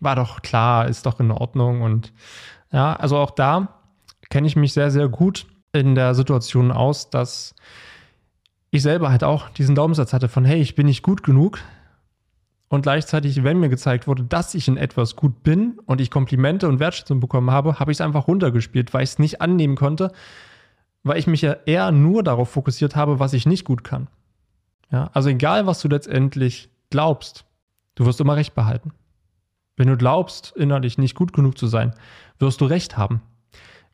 war 0.00 0.16
doch 0.16 0.42
klar, 0.42 0.88
ist 0.88 1.06
doch 1.06 1.20
in 1.20 1.30
Ordnung 1.30 1.82
und 1.82 2.12
ja, 2.72 2.94
also 2.94 3.18
auch 3.18 3.30
da 3.30 3.68
kenne 4.28 4.46
ich 4.46 4.56
mich 4.56 4.72
sehr, 4.72 4.90
sehr 4.90 5.08
gut 5.08 5.46
in 5.72 5.94
der 5.94 6.14
Situation 6.14 6.72
aus, 6.72 7.10
dass 7.10 7.54
ich 8.70 8.82
selber 8.82 9.10
halt 9.10 9.22
auch 9.22 9.48
diesen 9.50 9.74
Glaubenssatz 9.74 10.12
hatte 10.12 10.28
von, 10.28 10.44
hey, 10.44 10.60
ich 10.60 10.74
bin 10.74 10.86
nicht 10.86 11.02
gut 11.02 11.22
genug. 11.22 11.60
Und 12.68 12.82
gleichzeitig, 12.82 13.44
wenn 13.44 13.60
mir 13.60 13.68
gezeigt 13.68 14.08
wurde, 14.08 14.24
dass 14.24 14.54
ich 14.54 14.66
in 14.66 14.76
etwas 14.76 15.14
gut 15.14 15.42
bin 15.42 15.78
und 15.86 16.00
ich 16.00 16.10
Komplimente 16.10 16.68
und 16.68 16.80
Wertschätzung 16.80 17.20
bekommen 17.20 17.50
habe, 17.50 17.78
habe 17.78 17.92
ich 17.92 17.98
es 17.98 18.00
einfach 18.00 18.26
runtergespielt, 18.26 18.92
weil 18.92 19.04
ich 19.04 19.10
es 19.10 19.18
nicht 19.18 19.40
annehmen 19.40 19.76
konnte, 19.76 20.10
weil 21.04 21.18
ich 21.18 21.28
mich 21.28 21.42
ja 21.42 21.52
eher 21.66 21.92
nur 21.92 22.24
darauf 22.24 22.50
fokussiert 22.50 22.96
habe, 22.96 23.20
was 23.20 23.34
ich 23.34 23.46
nicht 23.46 23.64
gut 23.64 23.84
kann. 23.84 24.08
Ja, 24.90 25.10
also 25.12 25.28
egal, 25.28 25.66
was 25.66 25.80
du 25.80 25.88
letztendlich 25.88 26.68
glaubst, 26.90 27.44
du 27.94 28.04
wirst 28.04 28.20
immer 28.20 28.36
recht 28.36 28.54
behalten. 28.54 28.92
Wenn 29.76 29.88
du 29.88 29.96
glaubst, 29.96 30.56
innerlich 30.56 30.98
nicht 30.98 31.14
gut 31.14 31.32
genug 31.32 31.58
zu 31.58 31.66
sein, 31.66 31.94
wirst 32.38 32.60
du 32.60 32.64
recht 32.64 32.96
haben. 32.96 33.20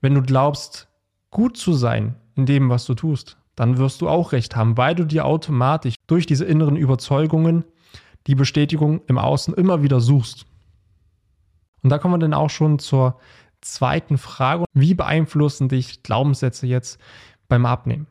Wenn 0.01 0.15
du 0.15 0.23
glaubst, 0.23 0.89
gut 1.31 1.57
zu 1.57 1.73
sein 1.75 2.15
in 2.37 2.47
dem, 2.47 2.71
was 2.71 2.87
du 2.87 2.95
tust, 2.95 3.37
dann 3.57 3.77
wirst 3.77 4.01
du 4.01 4.09
auch 4.09 4.33
recht 4.33 4.57
haben, 4.57 4.77
weil 4.77 4.95
du 4.95 5.05
dir 5.05 5.27
automatisch 5.27 5.97
durch 6.07 6.25
diese 6.25 6.45
inneren 6.45 6.77
Überzeugungen 6.77 7.65
die 8.27 8.35
Bestätigung 8.35 9.03
im 9.07 9.19
Außen 9.19 9.55
immer 9.55 9.83
wieder 9.83 10.01
suchst. 10.01 10.47
Und 11.83 11.91
da 11.91 11.99
kommen 11.99 12.15
wir 12.15 12.19
dann 12.19 12.35
auch 12.35 12.51
schon 12.51 12.79
zur 12.79 13.19
zweiten 13.61 14.19
Frage. 14.19 14.65
Wie 14.73 14.95
beeinflussen 14.95 15.69
dich 15.69 16.03
Glaubenssätze 16.03 16.67
jetzt 16.67 17.01
beim 17.49 17.67
Abnehmen? 17.67 18.07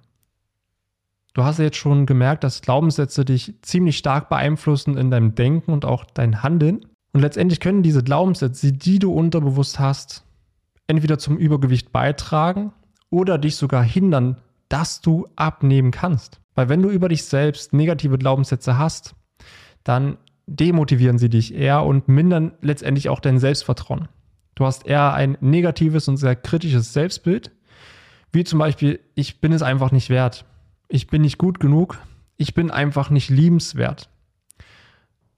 Du 1.33 1.43
hast 1.43 1.59
ja 1.59 1.65
jetzt 1.65 1.77
schon 1.77 2.05
gemerkt, 2.05 2.43
dass 2.43 2.61
Glaubenssätze 2.61 3.23
dich 3.23 3.55
ziemlich 3.61 3.97
stark 3.97 4.27
beeinflussen 4.27 4.97
in 4.97 5.11
deinem 5.11 5.33
Denken 5.35 5.71
und 5.71 5.85
auch 5.85 6.03
dein 6.03 6.43
Handeln. 6.43 6.85
Und 7.13 7.21
letztendlich 7.21 7.61
können 7.61 7.83
diese 7.83 8.03
Glaubenssätze, 8.03 8.73
die 8.73 8.99
du 8.99 9.13
unterbewusst 9.13 9.79
hast, 9.79 10.25
entweder 10.87 11.17
zum 11.17 11.37
Übergewicht 11.37 11.91
beitragen 11.91 12.73
oder 13.09 13.37
dich 13.37 13.55
sogar 13.55 13.83
hindern, 13.83 14.37
dass 14.67 15.01
du 15.01 15.27
abnehmen 15.35 15.91
kannst. 15.91 16.41
Weil 16.55 16.67
wenn 16.67 16.81
du 16.81 16.89
über 16.89 17.07
dich 17.07 17.23
selbst 17.23 17.71
negative 17.71 18.17
Glaubenssätze 18.17 18.77
hast, 18.77 19.15
dann 19.83 20.17
demotivieren 20.47 21.17
sie 21.17 21.29
dich 21.29 21.53
eher 21.53 21.83
und 21.83 22.07
mindern 22.07 22.53
letztendlich 22.61 23.09
auch 23.09 23.19
dein 23.19 23.39
Selbstvertrauen. 23.39 24.07
Du 24.55 24.65
hast 24.65 24.85
eher 24.85 25.13
ein 25.13 25.37
negatives 25.39 26.07
und 26.07 26.17
sehr 26.17 26.35
kritisches 26.35 26.93
Selbstbild, 26.93 27.51
wie 28.31 28.43
zum 28.43 28.59
Beispiel, 28.59 28.99
ich 29.15 29.41
bin 29.41 29.53
es 29.53 29.61
einfach 29.61 29.91
nicht 29.91 30.09
wert, 30.09 30.45
ich 30.87 31.07
bin 31.07 31.21
nicht 31.21 31.37
gut 31.37 31.59
genug, 31.59 31.97
ich 32.37 32.53
bin 32.53 32.71
einfach 32.71 33.09
nicht 33.09 33.29
liebenswert. 33.29 34.09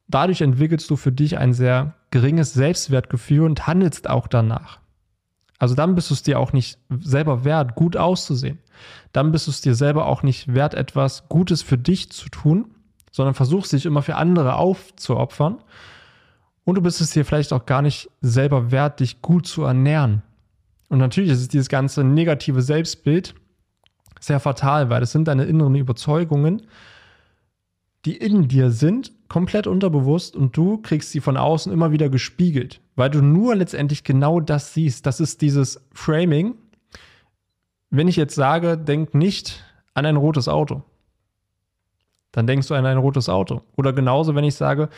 Dadurch 0.07 0.41
entwickelst 0.41 0.89
du 0.89 0.95
für 0.95 1.11
dich 1.11 1.37
ein 1.37 1.53
sehr 1.53 1.95
geringes 2.11 2.53
Selbstwertgefühl 2.53 3.41
und 3.41 3.65
handelst 3.65 4.09
auch 4.09 4.27
danach. 4.27 4.79
Also 5.57 5.75
dann 5.75 5.95
bist 5.95 6.09
du 6.09 6.13
es 6.13 6.23
dir 6.23 6.39
auch 6.39 6.53
nicht 6.53 6.77
selber 6.89 7.45
wert, 7.45 7.75
gut 7.75 7.95
auszusehen. 7.95 8.59
Dann 9.11 9.31
bist 9.31 9.47
du 9.47 9.51
es 9.51 9.61
dir 9.61 9.75
selber 9.75 10.07
auch 10.07 10.21
nicht 10.21 10.53
wert, 10.53 10.73
etwas 10.73 11.29
Gutes 11.29 11.61
für 11.61 11.77
dich 11.77 12.11
zu 12.11 12.29
tun, 12.29 12.72
sondern 13.13 13.33
versuchst 13.33 13.71
dich 13.71 13.85
immer 13.85 14.01
für 14.01 14.17
andere 14.17 14.55
aufzuopfern. 14.55 15.59
Und 16.65 16.75
du 16.75 16.81
bist 16.81 16.99
es 16.99 17.11
dir 17.11 17.23
vielleicht 17.23 17.53
auch 17.53 17.65
gar 17.65 17.81
nicht 17.81 18.09
selber 18.19 18.71
wert, 18.71 18.99
dich 18.99 19.21
gut 19.21 19.47
zu 19.47 19.63
ernähren. 19.63 20.21
Und 20.89 20.97
natürlich 20.97 21.31
ist 21.31 21.39
es 21.39 21.47
dieses 21.47 21.69
ganze 21.69 22.03
negative 22.03 22.61
Selbstbild 22.61 23.35
sehr 24.19 24.41
fatal, 24.41 24.89
weil 24.89 25.01
es 25.03 25.13
sind 25.13 25.29
deine 25.29 25.45
inneren 25.45 25.75
Überzeugungen, 25.75 26.63
die 28.03 28.17
in 28.17 28.49
dir 28.49 28.71
sind, 28.71 29.13
komplett 29.29 29.67
unterbewusst 29.67 30.35
und 30.35 30.57
du 30.57 30.79
kriegst 30.79 31.11
sie 31.11 31.21
von 31.21 31.37
außen 31.37 31.71
immer 31.71 31.93
wieder 31.93 32.09
gespiegelt 32.09 32.81
weil 32.95 33.09
du 33.09 33.21
nur 33.21 33.55
letztendlich 33.55 34.03
genau 34.03 34.39
das 34.39 34.73
siehst. 34.73 35.05
Das 35.05 35.19
ist 35.19 35.41
dieses 35.41 35.81
Framing. 35.93 36.55
Wenn 37.89 38.07
ich 38.07 38.15
jetzt 38.15 38.35
sage, 38.35 38.77
denk 38.77 39.13
nicht 39.13 39.63
an 39.93 40.05
ein 40.05 40.15
rotes 40.15 40.47
Auto, 40.47 40.83
dann 42.33 42.45
denkst 42.45 42.67
du 42.67 42.73
an 42.73 42.85
ein 42.85 42.97
rotes 42.97 43.29
Auto. 43.29 43.61
Oder 43.77 43.93
genauso, 43.93 44.35
wenn 44.35 44.43
ich 44.43 44.55
sage, 44.55 44.89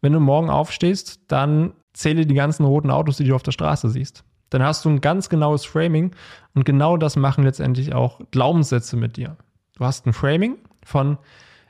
wenn 0.00 0.12
du 0.12 0.20
morgen 0.20 0.48
aufstehst, 0.48 1.20
dann 1.26 1.72
zähle 1.92 2.24
die 2.24 2.34
ganzen 2.34 2.64
roten 2.64 2.90
Autos, 2.90 3.16
die 3.16 3.24
du 3.24 3.34
auf 3.34 3.42
der 3.42 3.52
Straße 3.52 3.90
siehst. 3.90 4.22
Dann 4.50 4.62
hast 4.62 4.84
du 4.84 4.90
ein 4.90 5.00
ganz 5.00 5.28
genaues 5.28 5.64
Framing 5.64 6.12
und 6.54 6.64
genau 6.64 6.96
das 6.96 7.16
machen 7.16 7.42
letztendlich 7.42 7.92
auch 7.92 8.20
Glaubenssätze 8.30 8.96
mit 8.96 9.16
dir. 9.16 9.36
Du 9.74 9.84
hast 9.84 10.06
ein 10.06 10.12
Framing 10.12 10.58
von, 10.84 11.18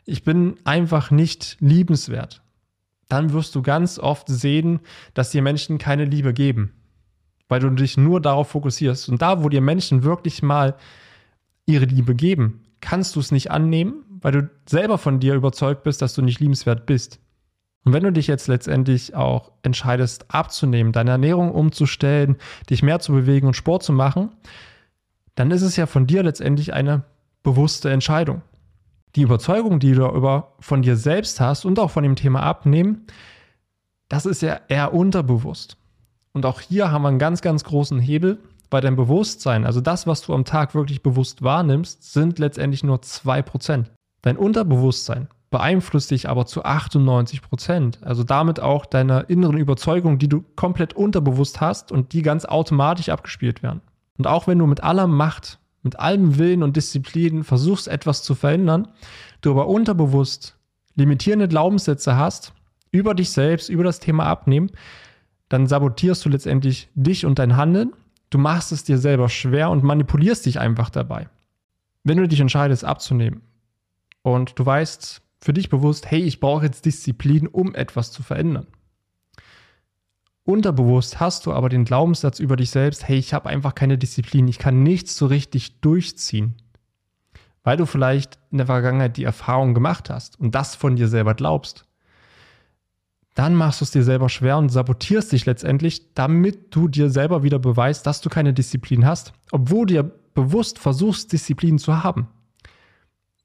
ich 0.05 0.23
bin 0.23 0.57
einfach 0.65 1.11
nicht 1.11 1.57
liebenswert 1.61 2.43
dann 3.09 3.33
wirst 3.33 3.55
du 3.55 3.63
ganz 3.63 3.99
oft 3.99 4.29
sehen, 4.29 4.81
dass 5.15 5.31
dir 5.31 5.43
Menschen 5.43 5.79
keine 5.79 6.05
Liebe 6.05 6.33
geben, 6.33 6.73
weil 7.49 7.61
du 7.61 7.71
dich 7.71 7.97
nur 7.97 8.21
darauf 8.21 8.49
fokussierst. 8.49 9.09
Und 9.09 9.23
da, 9.23 9.43
wo 9.43 9.49
dir 9.49 9.61
Menschen 9.61 10.03
wirklich 10.03 10.43
mal 10.43 10.77
ihre 11.67 11.85
Liebe 11.85 12.15
geben, 12.15 12.63
kannst 12.81 13.17
du 13.17 13.21
es 13.21 13.33
nicht 13.33 13.51
annehmen, 13.51 14.05
weil 14.27 14.33
du 14.33 14.51
selber 14.69 14.99
von 14.99 15.21
dir 15.21 15.35
überzeugt 15.35 15.85
bist, 15.85 16.03
dass 16.03 16.13
du 16.13 16.21
nicht 16.21 16.41
liebenswert 16.41 16.85
bist. 16.85 17.21
Und 17.85 17.93
wenn 17.93 18.03
du 18.03 18.11
dich 18.11 18.27
jetzt 18.27 18.49
letztendlich 18.49 19.15
auch 19.15 19.53
entscheidest, 19.63 20.25
abzunehmen, 20.35 20.91
deine 20.91 21.13
Ernährung 21.13 21.53
umzustellen, 21.53 22.35
dich 22.69 22.83
mehr 22.83 22.99
zu 22.99 23.13
bewegen 23.13 23.47
und 23.47 23.55
Sport 23.55 23.85
zu 23.85 23.93
machen, 23.93 24.31
dann 25.37 25.53
ist 25.53 25.63
es 25.63 25.77
ja 25.77 25.87
von 25.87 26.09
dir 26.09 26.25
letztendlich 26.25 26.75
eine 26.75 27.05
bewusste 27.45 27.91
Entscheidung 27.91 28.43
die 29.17 29.23
Überzeugung, 29.23 29.79
die 29.81 29.93
du 29.93 30.07
über 30.09 30.55
von 30.61 30.83
dir 30.83 30.97
selbst 30.97 31.41
hast 31.41 31.65
und 31.65 31.79
auch 31.79 31.91
von 31.91 32.03
dem 32.03 32.17
Thema 32.17 32.43
Abnehmen, 32.43 33.07
das 34.09 34.27
ist 34.27 34.43
ja 34.43 34.61
eher 34.69 34.93
unterbewusst. 34.93 35.79
Und 36.33 36.45
auch 36.47 36.61
hier 36.61 36.91
haben 36.91 37.03
wir 37.03 37.09
einen 37.09 37.19
ganz, 37.19 37.41
ganz 37.41 37.65
großen 37.65 37.99
Hebel, 37.99 38.39
weil 38.71 38.83
dein 38.83 38.95
Bewusstsein, 38.95 39.65
also 39.65 39.81
das, 39.81 40.07
was 40.07 40.21
du 40.21 40.35
am 40.35 40.45
Tag 40.45 40.75
wirklich 40.75 41.03
bewusst 41.03 41.43
wahrnimmst, 41.43 42.13
sind 42.13 42.39
letztendlich 42.39 42.85
nur 42.85 42.99
2%. 42.99 43.87
Dein 44.23 44.37
Unterbewusstsein 44.37 45.29
beeinflusst 45.51 46.11
dich 46.11 46.29
aber 46.29 46.47
zu 46.47 46.65
98% 46.65 48.03
Also 48.03 48.25
damit 48.25 48.61
auch 48.61 48.85
deine 48.85 49.21
inneren 49.23 49.59
Überzeugungen, 49.59 50.19
die 50.19 50.29
du 50.29 50.45
komplett 50.57 50.95
unterbewusst 50.95 51.61
hast 51.61 51.93
und 51.93 52.13
die 52.13 52.23
ganz 52.23 52.45
automatisch 52.45 53.09
abgespielt 53.09 53.63
werden. 53.63 53.81
Und 54.19 54.27
auch 54.27 54.47
wenn 54.47 54.59
du 54.59 54.67
mit 54.67 54.83
aller 54.83 55.07
Macht 55.07 55.59
mit 55.87 56.01
allem 56.01 56.37
Willen 56.37 56.65
und 56.65 56.77
Disziplin 56.77 57.45
versuchst, 57.45 57.87
etwas 57.87 58.25
zu 58.25 58.35
verändern, 58.35 58.89
du 59.41 59.53
aber 59.53 59.69
unterbewusst 59.69 60.59
limitierende 60.97 61.47
Glaubenssätze 61.47 62.17
hast 62.17 62.53
über 62.91 63.15
dich 63.15 63.31
selbst, 63.31 63.69
über 63.69 63.85
das 63.85 64.01
Thema 64.01 64.27
Abnehmen, 64.27 64.73
dann 65.49 65.69
sabotierst 65.69 66.25
du 66.25 66.29
letztendlich 66.29 66.89
dich 66.95 67.25
und 67.25 67.39
dein 67.39 67.57
Handeln. 67.57 67.93
Du 68.31 68.39
machst 68.39 68.73
es 68.73 68.83
dir 68.83 68.99
selber 68.99 69.29
schwer 69.29 69.71
und 69.71 69.85
manipulierst 69.85 70.45
dich 70.45 70.59
einfach 70.59 70.91
dabei. 70.91 71.29
Wenn 72.03 72.19
du 72.19 72.27
dich 72.27 72.41
entscheidest 72.41 72.85
abzunehmen 72.85 73.43
und 74.27 74.59
du 74.59 74.67
weißt 74.67 75.23
für 75.41 75.53
dich 75.53 75.69
bewusst, 75.69 76.11
hey, 76.11 76.21
ich 76.21 76.41
brauche 76.41 76.65
jetzt 76.65 76.85
Disziplin, 76.85 77.47
um 77.47 77.75
etwas 77.75 78.11
zu 78.11 78.23
verändern, 78.23 78.67
Unterbewusst 80.47 81.19
hast 81.19 81.45
du 81.45 81.53
aber 81.53 81.69
den 81.69 81.85
Glaubenssatz 81.85 82.39
über 82.39 82.55
dich 82.55 82.71
selbst, 82.71 83.09
hey, 83.09 83.19
ich 83.19 83.35
habe 83.35 83.49
einfach 83.49 83.75
keine 83.75 83.99
Disziplin, 83.99 84.47
ich 84.47 84.61
kann 84.61 84.85
nichts 84.85 85.17
so 85.17 85.27
richtig 85.27 85.81
durchziehen. 85.81 86.55
Weil 87.65 87.77
du 87.77 87.85
vielleicht 87.85 88.39
in 88.53 88.59
der 88.59 88.69
Vergangenheit 88.69 89.17
die 89.17 89.25
Erfahrung 89.25 89.75
gemacht 89.75 90.09
hast 90.09 90.39
und 90.39 90.55
das 90.55 90.77
von 90.77 90.95
dir 90.95 91.09
selber 91.09 91.35
glaubst. 91.35 91.85
Dann 93.35 93.57
machst 93.57 93.81
du 93.81 93.85
es 93.85 93.91
dir 93.91 94.05
selber 94.05 94.29
schwer 94.29 94.57
und 94.57 94.69
sabotierst 94.69 95.33
dich 95.33 95.47
letztendlich, 95.47 96.15
damit 96.15 96.73
du 96.77 96.87
dir 96.87 97.11
selber 97.11 97.43
wieder 97.43 97.59
beweist, 97.59 98.07
dass 98.07 98.21
du 98.21 98.29
keine 98.31 98.55
Disziplin 98.55 99.05
hast, 99.05 99.33
obwohl 99.51 99.87
du 99.87 99.95
dir 99.95 100.05
bewusst 100.33 100.79
versuchst, 100.79 101.33
Disziplin 101.33 101.81
zu 101.81 102.05
haben. 102.05 102.29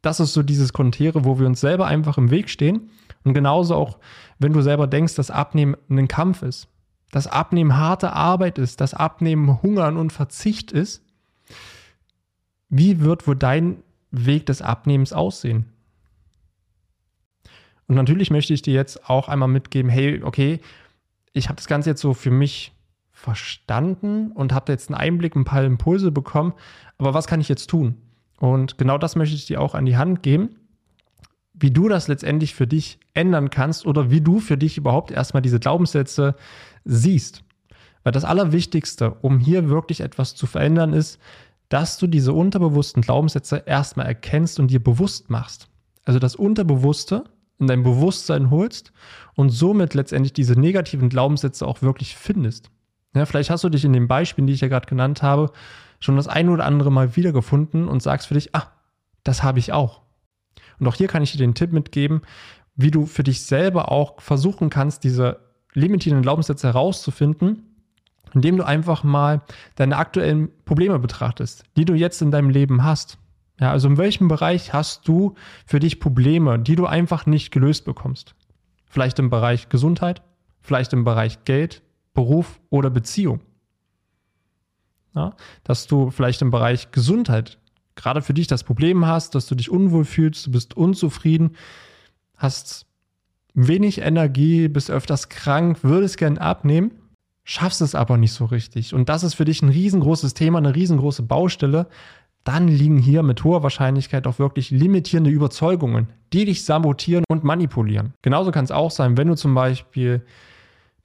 Das 0.01 0.19
ist 0.19 0.33
so 0.33 0.43
dieses 0.43 0.73
Kontere, 0.73 1.25
wo 1.25 1.39
wir 1.39 1.45
uns 1.45 1.61
selber 1.61 1.85
einfach 1.85 2.17
im 2.17 2.31
Weg 2.31 2.49
stehen. 2.49 2.89
Und 3.23 3.33
genauso 3.33 3.75
auch, 3.75 3.99
wenn 4.39 4.53
du 4.53 4.61
selber 4.61 4.87
denkst, 4.87 5.15
dass 5.15 5.29
Abnehmen 5.29 5.75
ein 5.89 6.07
Kampf 6.07 6.41
ist 6.41 6.67
dass 7.11 7.27
Abnehmen 7.27 7.77
harte 7.77 8.13
Arbeit 8.13 8.57
ist, 8.57 8.81
dass 8.81 8.93
Abnehmen 8.93 9.61
Hungern 9.61 9.97
und 9.97 10.11
Verzicht 10.11 10.71
ist, 10.71 11.03
wie 12.69 13.01
wird 13.01 13.27
wohl 13.27 13.35
dein 13.35 13.83
Weg 14.11 14.45
des 14.45 14.61
Abnehmens 14.61 15.11
aussehen? 15.13 15.65
Und 17.87 17.95
natürlich 17.95 18.31
möchte 18.31 18.53
ich 18.53 18.61
dir 18.61 18.73
jetzt 18.73 19.09
auch 19.09 19.27
einmal 19.27 19.49
mitgeben, 19.49 19.91
hey, 19.91 20.23
okay, 20.23 20.61
ich 21.33 21.49
habe 21.49 21.57
das 21.57 21.67
Ganze 21.67 21.89
jetzt 21.89 22.01
so 22.01 22.13
für 22.13 22.31
mich 22.31 22.71
verstanden 23.11 24.31
und 24.31 24.53
habe 24.53 24.71
jetzt 24.71 24.89
einen 24.89 24.99
Einblick, 24.99 25.35
ein 25.35 25.43
paar 25.43 25.63
Impulse 25.65 26.11
bekommen, 26.11 26.53
aber 26.97 27.13
was 27.13 27.27
kann 27.27 27.41
ich 27.41 27.49
jetzt 27.49 27.69
tun? 27.69 27.97
Und 28.41 28.79
genau 28.79 28.97
das 28.97 29.15
möchte 29.15 29.35
ich 29.35 29.45
dir 29.45 29.61
auch 29.61 29.75
an 29.75 29.85
die 29.85 29.97
Hand 29.97 30.23
geben, 30.23 30.55
wie 31.53 31.69
du 31.69 31.87
das 31.87 32.07
letztendlich 32.07 32.55
für 32.55 32.65
dich 32.65 32.99
ändern 33.13 33.51
kannst 33.51 33.85
oder 33.85 34.09
wie 34.09 34.19
du 34.19 34.39
für 34.39 34.57
dich 34.57 34.79
überhaupt 34.79 35.11
erstmal 35.11 35.43
diese 35.43 35.59
Glaubenssätze 35.59 36.33
siehst. 36.83 37.43
Weil 38.03 38.13
das 38.13 38.25
Allerwichtigste, 38.25 39.11
um 39.21 39.37
hier 39.37 39.69
wirklich 39.69 40.01
etwas 40.01 40.33
zu 40.33 40.47
verändern, 40.47 40.91
ist, 40.91 41.19
dass 41.69 41.99
du 41.99 42.07
diese 42.07 42.33
unterbewussten 42.33 43.03
Glaubenssätze 43.03 43.61
erstmal 43.67 44.07
erkennst 44.07 44.59
und 44.59 44.71
dir 44.71 44.83
bewusst 44.83 45.29
machst. 45.29 45.67
Also 46.03 46.17
das 46.17 46.35
Unterbewusste 46.35 47.25
in 47.59 47.67
dein 47.67 47.83
Bewusstsein 47.83 48.49
holst 48.49 48.91
und 49.35 49.51
somit 49.51 49.93
letztendlich 49.93 50.33
diese 50.33 50.59
negativen 50.59 51.09
Glaubenssätze 51.09 51.67
auch 51.67 51.83
wirklich 51.83 52.15
findest. 52.15 52.71
Ja, 53.13 53.27
vielleicht 53.27 53.51
hast 53.51 53.63
du 53.63 53.69
dich 53.69 53.85
in 53.85 53.93
den 53.93 54.07
Beispielen, 54.07 54.47
die 54.47 54.53
ich 54.53 54.61
ja 54.61 54.67
gerade 54.67 54.87
genannt 54.87 55.21
habe, 55.21 55.51
schon 56.01 56.17
das 56.17 56.27
ein 56.27 56.49
oder 56.49 56.65
andere 56.65 56.91
Mal 56.91 57.15
wiedergefunden 57.15 57.87
und 57.87 58.03
sagst 58.03 58.27
für 58.27 58.33
dich, 58.33 58.53
ah, 58.53 58.67
das 59.23 59.43
habe 59.43 59.59
ich 59.59 59.71
auch. 59.71 60.01
Und 60.79 60.87
auch 60.87 60.95
hier 60.95 61.07
kann 61.07 61.23
ich 61.23 61.31
dir 61.31 61.37
den 61.37 61.53
Tipp 61.53 61.71
mitgeben, 61.71 62.21
wie 62.75 62.91
du 62.91 63.05
für 63.05 63.23
dich 63.23 63.45
selber 63.45 63.91
auch 63.91 64.19
versuchen 64.19 64.69
kannst, 64.69 65.03
diese 65.03 65.39
limitierenden 65.73 66.23
Glaubenssätze 66.23 66.67
herauszufinden, 66.67 67.63
indem 68.33 68.57
du 68.57 68.65
einfach 68.65 69.03
mal 69.03 69.41
deine 69.75 69.97
aktuellen 69.97 70.49
Probleme 70.65 70.99
betrachtest, 70.99 71.63
die 71.77 71.85
du 71.85 71.93
jetzt 71.93 72.21
in 72.21 72.31
deinem 72.31 72.49
Leben 72.49 72.83
hast. 72.83 73.17
Ja, 73.59 73.71
also 73.71 73.87
in 73.87 73.97
welchem 73.97 74.27
Bereich 74.27 74.73
hast 74.73 75.07
du 75.07 75.35
für 75.65 75.79
dich 75.79 75.99
Probleme, 75.99 76.57
die 76.57 76.75
du 76.75 76.87
einfach 76.87 77.27
nicht 77.27 77.51
gelöst 77.51 77.85
bekommst? 77.85 78.33
Vielleicht 78.85 79.19
im 79.19 79.29
Bereich 79.29 79.69
Gesundheit, 79.69 80.23
vielleicht 80.61 80.93
im 80.93 81.03
Bereich 81.03 81.45
Geld, 81.45 81.83
Beruf 82.13 82.59
oder 82.69 82.89
Beziehung. 82.89 83.41
Ja, 85.13 85.35
dass 85.63 85.87
du 85.87 86.09
vielleicht 86.09 86.41
im 86.41 86.51
Bereich 86.51 86.91
Gesundheit 86.91 87.57
gerade 87.95 88.21
für 88.21 88.33
dich 88.33 88.47
das 88.47 88.63
Problem 88.63 89.05
hast, 89.05 89.35
dass 89.35 89.47
du 89.47 89.55
dich 89.55 89.69
unwohl 89.69 90.05
fühlst, 90.05 90.47
du 90.47 90.51
bist 90.51 90.75
unzufrieden, 90.75 91.55
hast 92.37 92.85
wenig 93.53 94.01
Energie, 94.01 94.67
bist 94.67 94.89
öfters 94.89 95.29
krank, 95.29 95.79
würdest 95.83 96.17
gern 96.17 96.37
abnehmen, 96.37 96.91
schaffst 97.43 97.81
es 97.81 97.95
aber 97.95 98.17
nicht 98.17 98.33
so 98.33 98.45
richtig. 98.45 98.93
Und 98.93 99.09
das 99.09 99.23
ist 99.23 99.33
für 99.33 99.45
dich 99.45 99.61
ein 99.61 99.69
riesengroßes 99.69 100.33
Thema, 100.33 100.59
eine 100.59 100.75
riesengroße 100.75 101.23
Baustelle. 101.23 101.87
Dann 102.43 102.67
liegen 102.67 102.97
hier 102.97 103.21
mit 103.21 103.43
hoher 103.43 103.61
Wahrscheinlichkeit 103.61 104.25
auch 104.25 104.39
wirklich 104.39 104.71
limitierende 104.71 105.29
Überzeugungen, 105.29 106.07
die 106.33 106.45
dich 106.45 106.65
sabotieren 106.65 107.23
und 107.29 107.43
manipulieren. 107.43 108.13
Genauso 108.23 108.51
kann 108.51 108.65
es 108.65 108.71
auch 108.71 108.89
sein, 108.89 109.17
wenn 109.17 109.27
du 109.27 109.35
zum 109.35 109.53
Beispiel 109.53 110.23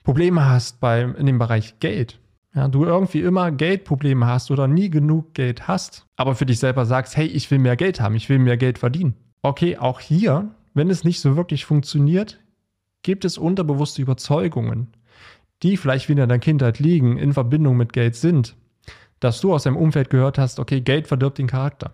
Probleme 0.02 0.48
hast 0.48 0.80
beim, 0.80 1.14
in 1.16 1.26
dem 1.26 1.38
Bereich 1.38 1.78
Geld. 1.80 2.18
Ja, 2.56 2.68
du 2.68 2.86
irgendwie 2.86 3.20
immer 3.20 3.52
Geldprobleme 3.52 4.26
hast 4.26 4.50
oder 4.50 4.66
nie 4.66 4.88
genug 4.88 5.34
Geld 5.34 5.68
hast, 5.68 6.06
aber 6.16 6.34
für 6.34 6.46
dich 6.46 6.58
selber 6.58 6.86
sagst, 6.86 7.14
hey, 7.14 7.26
ich 7.26 7.50
will 7.50 7.58
mehr 7.58 7.76
Geld 7.76 8.00
haben, 8.00 8.14
ich 8.14 8.30
will 8.30 8.38
mehr 8.38 8.56
Geld 8.56 8.78
verdienen. 8.78 9.14
Okay, 9.42 9.76
auch 9.76 10.00
hier, 10.00 10.50
wenn 10.72 10.88
es 10.88 11.04
nicht 11.04 11.20
so 11.20 11.36
wirklich 11.36 11.66
funktioniert, 11.66 12.40
gibt 13.02 13.26
es 13.26 13.36
unterbewusste 13.36 14.00
Überzeugungen, 14.00 14.88
die 15.62 15.76
vielleicht 15.76 16.08
wieder 16.08 16.22
in 16.22 16.30
der 16.30 16.38
Kindheit 16.38 16.78
liegen, 16.78 17.18
in 17.18 17.34
Verbindung 17.34 17.76
mit 17.76 17.92
Geld 17.92 18.16
sind, 18.16 18.56
dass 19.20 19.42
du 19.42 19.52
aus 19.52 19.64
deinem 19.64 19.76
Umfeld 19.76 20.08
gehört 20.08 20.38
hast, 20.38 20.58
okay, 20.58 20.80
Geld 20.80 21.08
verdirbt 21.08 21.36
den 21.36 21.48
Charakter. 21.48 21.92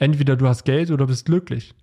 Entweder 0.00 0.34
du 0.34 0.48
hast 0.48 0.64
Geld 0.64 0.90
oder 0.90 1.06
bist 1.06 1.26
glücklich. 1.26 1.74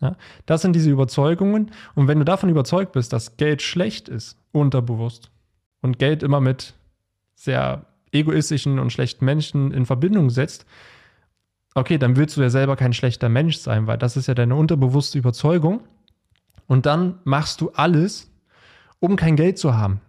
Ja, 0.00 0.16
das 0.46 0.62
sind 0.62 0.74
diese 0.74 0.90
Überzeugungen. 0.90 1.72
Und 1.96 2.06
wenn 2.06 2.20
du 2.20 2.24
davon 2.24 2.48
überzeugt 2.48 2.92
bist, 2.92 3.12
dass 3.12 3.36
Geld 3.36 3.60
schlecht 3.60 4.08
ist, 4.08 4.38
unterbewusst, 4.52 5.29
und 5.82 5.98
Geld 5.98 6.22
immer 6.22 6.40
mit 6.40 6.74
sehr 7.34 7.86
egoistischen 8.12 8.78
und 8.78 8.92
schlechten 8.92 9.24
Menschen 9.24 9.72
in 9.72 9.86
Verbindung 9.86 10.30
setzt, 10.30 10.66
okay, 11.74 11.98
dann 11.98 12.16
willst 12.16 12.36
du 12.36 12.42
ja 12.42 12.50
selber 12.50 12.76
kein 12.76 12.92
schlechter 12.92 13.28
Mensch 13.28 13.58
sein, 13.58 13.86
weil 13.86 13.98
das 13.98 14.16
ist 14.16 14.26
ja 14.26 14.34
deine 14.34 14.56
unterbewusste 14.56 15.18
Überzeugung. 15.18 15.80
Und 16.66 16.86
dann 16.86 17.18
machst 17.24 17.60
du 17.60 17.70
alles, 17.70 18.30
um 18.98 19.16
kein 19.16 19.36
Geld 19.36 19.58
zu 19.58 19.74
haben. 19.74 20.00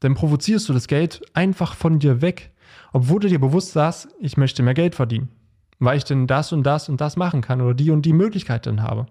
Dann 0.00 0.14
provozierst 0.14 0.68
du 0.68 0.72
das 0.72 0.88
Geld 0.88 1.22
einfach 1.34 1.74
von 1.74 1.98
dir 1.98 2.22
weg, 2.22 2.50
obwohl 2.92 3.20
du 3.20 3.28
dir 3.28 3.40
bewusst 3.40 3.72
sagst, 3.72 4.08
ich 4.20 4.36
möchte 4.36 4.62
mehr 4.62 4.74
Geld 4.74 4.94
verdienen, 4.94 5.28
weil 5.78 5.98
ich 5.98 6.04
denn 6.04 6.26
das 6.26 6.52
und 6.52 6.64
das 6.64 6.88
und 6.88 7.00
das 7.00 7.16
machen 7.16 7.40
kann 7.40 7.60
oder 7.60 7.74
die 7.74 7.90
und 7.90 8.02
die 8.02 8.12
Möglichkeit 8.12 8.66
dann 8.66 8.82
habe. 8.82 9.06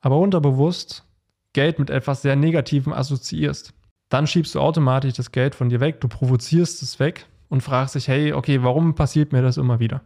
Aber 0.00 0.18
unterbewusst 0.18 1.04
Geld 1.52 1.78
mit 1.78 1.90
etwas 1.90 2.22
sehr 2.22 2.36
Negativem 2.36 2.92
assoziierst 2.92 3.72
dann 4.08 4.26
schiebst 4.26 4.54
du 4.54 4.60
automatisch 4.60 5.14
das 5.14 5.32
Geld 5.32 5.54
von 5.54 5.68
dir 5.68 5.80
weg, 5.80 6.00
du 6.00 6.08
provozierst 6.08 6.82
es 6.82 6.98
weg 7.00 7.26
und 7.48 7.62
fragst 7.62 7.94
dich, 7.94 8.08
hey, 8.08 8.32
okay, 8.32 8.62
warum 8.62 8.94
passiert 8.94 9.32
mir 9.32 9.42
das 9.42 9.56
immer 9.56 9.80
wieder? 9.80 10.02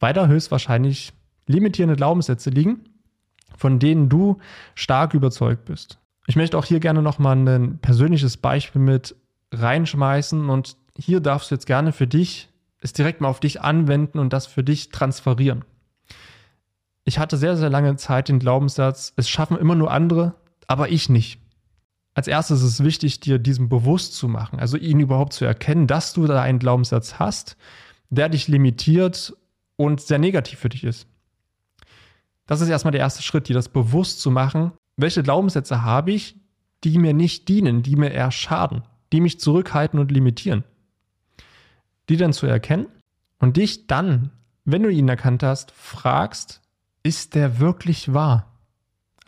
Weiter 0.00 0.28
höchstwahrscheinlich 0.28 1.12
limitierende 1.46 1.96
Glaubenssätze 1.96 2.50
liegen, 2.50 2.84
von 3.56 3.78
denen 3.78 4.08
du 4.08 4.38
stark 4.74 5.14
überzeugt 5.14 5.64
bist. 5.64 5.98
Ich 6.26 6.36
möchte 6.36 6.58
auch 6.58 6.64
hier 6.64 6.80
gerne 6.80 7.02
nochmal 7.02 7.36
ein 7.36 7.78
persönliches 7.78 8.36
Beispiel 8.36 8.82
mit 8.82 9.16
reinschmeißen 9.52 10.50
und 10.50 10.76
hier 10.96 11.20
darfst 11.20 11.50
du 11.50 11.54
jetzt 11.54 11.66
gerne 11.66 11.92
für 11.92 12.06
dich 12.06 12.50
es 12.80 12.92
direkt 12.92 13.20
mal 13.20 13.28
auf 13.28 13.40
dich 13.40 13.60
anwenden 13.60 14.18
und 14.18 14.32
das 14.32 14.46
für 14.46 14.62
dich 14.62 14.90
transferieren. 14.90 15.64
Ich 17.04 17.18
hatte 17.18 17.36
sehr, 17.36 17.56
sehr 17.56 17.70
lange 17.70 17.96
Zeit 17.96 18.28
den 18.28 18.38
Glaubenssatz, 18.38 19.12
es 19.16 19.28
schaffen 19.28 19.56
immer 19.56 19.74
nur 19.74 19.90
andere, 19.90 20.34
aber 20.66 20.90
ich 20.90 21.08
nicht 21.08 21.40
als 22.18 22.26
erstes 22.26 22.62
ist 22.62 22.80
es 22.80 22.84
wichtig, 22.84 23.20
dir 23.20 23.38
diesen 23.38 23.68
bewusst 23.68 24.16
zu 24.16 24.26
machen, 24.26 24.58
also 24.58 24.76
ihn 24.76 24.98
überhaupt 24.98 25.32
zu 25.32 25.44
erkennen, 25.44 25.86
dass 25.86 26.14
du 26.14 26.26
da 26.26 26.42
einen 26.42 26.58
Glaubenssatz 26.58 27.20
hast, 27.20 27.56
der 28.10 28.28
dich 28.28 28.48
limitiert 28.48 29.36
und 29.76 30.00
sehr 30.00 30.18
negativ 30.18 30.58
für 30.58 30.68
dich 30.68 30.82
ist. 30.82 31.06
Das 32.44 32.60
ist 32.60 32.70
erstmal 32.70 32.90
der 32.90 33.02
erste 33.02 33.22
Schritt, 33.22 33.48
dir 33.48 33.54
das 33.54 33.68
bewusst 33.68 34.20
zu 34.20 34.32
machen. 34.32 34.72
Welche 34.96 35.22
Glaubenssätze 35.22 35.84
habe 35.84 36.10
ich, 36.10 36.34
die 36.82 36.98
mir 36.98 37.14
nicht 37.14 37.46
dienen, 37.46 37.84
die 37.84 37.94
mir 37.94 38.10
eher 38.10 38.32
schaden, 38.32 38.82
die 39.12 39.20
mich 39.20 39.38
zurückhalten 39.38 40.00
und 40.00 40.10
limitieren? 40.10 40.64
Die 42.08 42.16
dann 42.16 42.32
zu 42.32 42.48
erkennen 42.48 42.86
und 43.38 43.56
dich 43.56 43.86
dann, 43.86 44.32
wenn 44.64 44.82
du 44.82 44.88
ihn 44.88 45.08
erkannt 45.08 45.44
hast, 45.44 45.70
fragst, 45.70 46.62
ist 47.04 47.36
der 47.36 47.60
wirklich 47.60 48.12
wahr? 48.12 48.47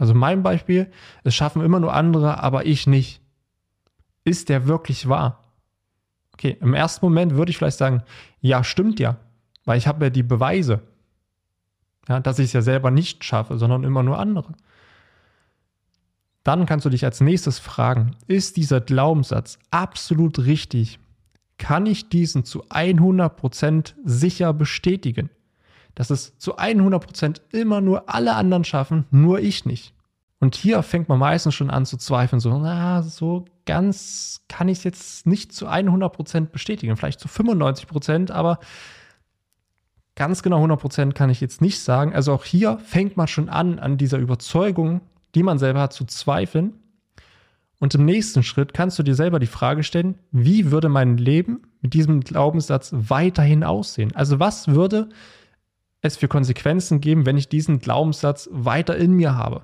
Also 0.00 0.14
mein 0.14 0.42
Beispiel, 0.42 0.90
es 1.24 1.34
schaffen 1.34 1.62
immer 1.62 1.78
nur 1.78 1.92
andere, 1.92 2.42
aber 2.42 2.64
ich 2.64 2.86
nicht. 2.86 3.20
Ist 4.24 4.48
der 4.48 4.66
wirklich 4.66 5.10
wahr? 5.10 5.44
Okay, 6.32 6.56
im 6.58 6.72
ersten 6.72 7.04
Moment 7.04 7.34
würde 7.36 7.50
ich 7.50 7.58
vielleicht 7.58 7.76
sagen, 7.76 8.02
ja, 8.40 8.64
stimmt 8.64 8.98
ja, 8.98 9.18
weil 9.66 9.76
ich 9.76 9.86
habe 9.86 10.06
ja 10.06 10.10
die 10.10 10.22
Beweise, 10.22 10.80
ja, 12.08 12.18
dass 12.18 12.38
ich 12.38 12.46
es 12.46 12.52
ja 12.54 12.62
selber 12.62 12.90
nicht 12.90 13.24
schaffe, 13.24 13.58
sondern 13.58 13.84
immer 13.84 14.02
nur 14.02 14.18
andere. 14.18 14.54
Dann 16.44 16.64
kannst 16.64 16.86
du 16.86 16.90
dich 16.90 17.04
als 17.04 17.20
nächstes 17.20 17.58
fragen, 17.58 18.16
ist 18.26 18.56
dieser 18.56 18.80
Glaubenssatz 18.80 19.58
absolut 19.70 20.38
richtig? 20.38 20.98
Kann 21.58 21.84
ich 21.84 22.08
diesen 22.08 22.46
zu 22.46 22.64
100% 22.68 23.92
sicher 24.02 24.54
bestätigen? 24.54 25.28
Dass 25.94 26.10
es 26.10 26.36
zu 26.38 26.58
100% 26.58 27.40
immer 27.52 27.80
nur 27.80 28.12
alle 28.12 28.34
anderen 28.34 28.64
schaffen, 28.64 29.06
nur 29.10 29.40
ich 29.40 29.64
nicht. 29.64 29.94
Und 30.40 30.54
hier 30.54 30.82
fängt 30.82 31.08
man 31.08 31.18
meistens 31.18 31.54
schon 31.54 31.70
an 31.70 31.84
zu 31.84 31.98
zweifeln, 31.98 32.40
so, 32.40 32.56
na, 32.58 33.02
so 33.02 33.44
ganz 33.66 34.40
kann 34.48 34.68
ich 34.68 34.78
es 34.78 34.84
jetzt 34.84 35.26
nicht 35.26 35.52
zu 35.52 35.68
100% 35.68 36.46
bestätigen, 36.46 36.96
vielleicht 36.96 37.20
zu 37.20 37.28
95%, 37.28 38.32
aber 38.32 38.58
ganz 40.16 40.42
genau 40.42 40.64
100% 40.64 41.12
kann 41.12 41.30
ich 41.30 41.40
jetzt 41.40 41.60
nicht 41.60 41.80
sagen. 41.80 42.14
Also 42.14 42.32
auch 42.32 42.44
hier 42.44 42.78
fängt 42.78 43.18
man 43.18 43.28
schon 43.28 43.50
an, 43.50 43.78
an 43.78 43.98
dieser 43.98 44.18
Überzeugung, 44.18 45.02
die 45.34 45.42
man 45.42 45.58
selber 45.58 45.80
hat, 45.80 45.92
zu 45.92 46.06
zweifeln. 46.06 46.72
Und 47.78 47.94
im 47.94 48.04
nächsten 48.04 48.42
Schritt 48.42 48.74
kannst 48.74 48.98
du 48.98 49.02
dir 49.02 49.14
selber 49.14 49.38
die 49.38 49.46
Frage 49.46 49.82
stellen, 49.82 50.18
wie 50.30 50.70
würde 50.70 50.88
mein 50.88 51.16
Leben 51.16 51.62
mit 51.80 51.94
diesem 51.94 52.20
Glaubenssatz 52.20 52.90
weiterhin 52.92 53.64
aussehen? 53.64 54.14
Also 54.14 54.38
was 54.38 54.68
würde 54.68 55.08
es 56.02 56.16
für 56.16 56.28
Konsequenzen 56.28 57.00
geben, 57.00 57.26
wenn 57.26 57.36
ich 57.36 57.48
diesen 57.48 57.78
Glaubenssatz 57.78 58.48
weiter 58.52 58.96
in 58.96 59.12
mir 59.12 59.34
habe. 59.34 59.62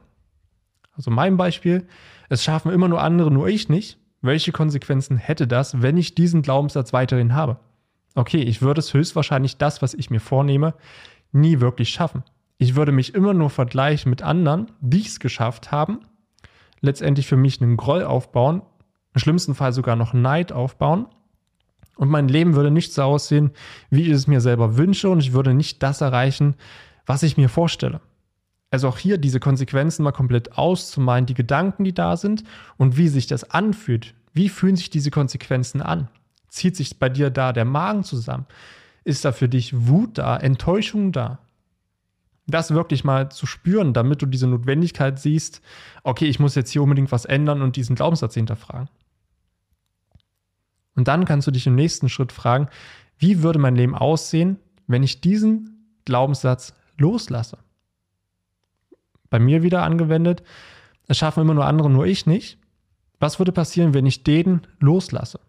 Also 0.92 1.10
mein 1.10 1.36
Beispiel, 1.36 1.86
es 2.28 2.44
schaffen 2.44 2.72
immer 2.72 2.88
nur 2.88 3.02
andere, 3.02 3.30
nur 3.30 3.48
ich 3.48 3.68
nicht. 3.68 3.98
Welche 4.22 4.52
Konsequenzen 4.52 5.18
hätte 5.18 5.46
das, 5.46 5.82
wenn 5.82 5.96
ich 5.96 6.14
diesen 6.14 6.42
Glaubenssatz 6.42 6.92
weiterhin 6.92 7.34
habe? 7.34 7.58
Okay, 8.14 8.38
ich 8.38 8.62
würde 8.62 8.80
es 8.80 8.94
höchstwahrscheinlich 8.94 9.58
das, 9.58 9.82
was 9.82 9.94
ich 9.94 10.10
mir 10.10 10.20
vornehme, 10.20 10.74
nie 11.32 11.60
wirklich 11.60 11.90
schaffen. 11.90 12.24
Ich 12.58 12.74
würde 12.74 12.92
mich 12.92 13.14
immer 13.14 13.34
nur 13.34 13.50
vergleichen 13.50 14.08
mit 14.08 14.22
anderen, 14.22 14.72
die 14.80 15.04
es 15.04 15.20
geschafft 15.20 15.70
haben, 15.70 16.00
letztendlich 16.80 17.26
für 17.26 17.36
mich 17.36 17.60
einen 17.60 17.76
Groll 17.76 18.04
aufbauen, 18.04 18.62
im 19.12 19.20
schlimmsten 19.20 19.54
Fall 19.54 19.72
sogar 19.72 19.96
noch 19.96 20.14
Neid 20.14 20.52
aufbauen 20.52 21.06
und 21.96 22.08
mein 22.08 22.28
Leben 22.28 22.54
würde 22.54 22.70
nicht 22.70 22.92
so 22.92 23.02
aussehen, 23.02 23.50
wie 23.90 24.02
ich 24.02 24.10
es 24.10 24.26
mir 24.26 24.40
selber 24.40 24.76
wünsche 24.76 25.08
und 25.08 25.18
ich 25.18 25.32
würde 25.32 25.54
nicht 25.54 25.82
das 25.82 26.00
erreichen, 26.00 26.54
was 27.06 27.22
ich 27.22 27.36
mir 27.36 27.48
vorstelle. 27.48 28.00
Also 28.70 28.88
auch 28.88 28.98
hier 28.98 29.18
diese 29.18 29.40
Konsequenzen 29.40 30.02
mal 30.02 30.12
komplett 30.12 30.58
auszumalen, 30.58 31.26
die 31.26 31.34
Gedanken, 31.34 31.84
die 31.84 31.94
da 31.94 32.16
sind 32.16 32.44
und 32.76 32.96
wie 32.96 33.08
sich 33.08 33.26
das 33.26 33.50
anfühlt. 33.50 34.14
Wie 34.32 34.48
fühlen 34.48 34.76
sich 34.76 34.90
diese 34.90 35.10
Konsequenzen 35.10 35.80
an? 35.80 36.08
Zieht 36.48 36.76
sich 36.76 36.98
bei 36.98 37.08
dir 37.08 37.30
da 37.30 37.52
der 37.52 37.64
Magen 37.64 38.04
zusammen? 38.04 38.46
Ist 39.04 39.24
da 39.24 39.32
für 39.32 39.48
dich 39.48 39.86
Wut 39.86 40.18
da, 40.18 40.36
Enttäuschung 40.36 41.12
da? 41.12 41.38
Das 42.46 42.72
wirklich 42.72 43.02
mal 43.02 43.30
zu 43.30 43.46
spüren, 43.46 43.92
damit 43.92 44.22
du 44.22 44.26
diese 44.26 44.46
Notwendigkeit 44.46 45.18
siehst, 45.18 45.62
okay, 46.02 46.26
ich 46.26 46.38
muss 46.38 46.54
jetzt 46.54 46.70
hier 46.70 46.82
unbedingt 46.82 47.10
was 47.12 47.24
ändern 47.24 47.62
und 47.62 47.76
diesen 47.76 47.96
Glaubenssatz 47.96 48.34
hinterfragen. 48.34 48.88
Und 50.96 51.08
dann 51.08 51.24
kannst 51.24 51.46
du 51.46 51.50
dich 51.50 51.66
im 51.66 51.74
nächsten 51.74 52.08
Schritt 52.08 52.32
fragen, 52.32 52.68
wie 53.18 53.42
würde 53.42 53.58
mein 53.58 53.76
Leben 53.76 53.94
aussehen, 53.94 54.58
wenn 54.86 55.02
ich 55.02 55.20
diesen 55.20 55.94
Glaubenssatz 56.04 56.74
loslasse? 56.98 57.58
Bei 59.30 59.38
mir 59.38 59.62
wieder 59.62 59.82
angewendet, 59.82 60.42
es 61.06 61.18
schaffen 61.18 61.42
immer 61.42 61.54
nur 61.54 61.66
andere, 61.66 61.90
nur 61.90 62.06
ich 62.06 62.26
nicht. 62.26 62.58
Was 63.18 63.38
würde 63.38 63.52
passieren, 63.52 63.94
wenn 63.94 64.06
ich 64.06 64.24
den 64.24 64.66
loslasse? 64.80 65.40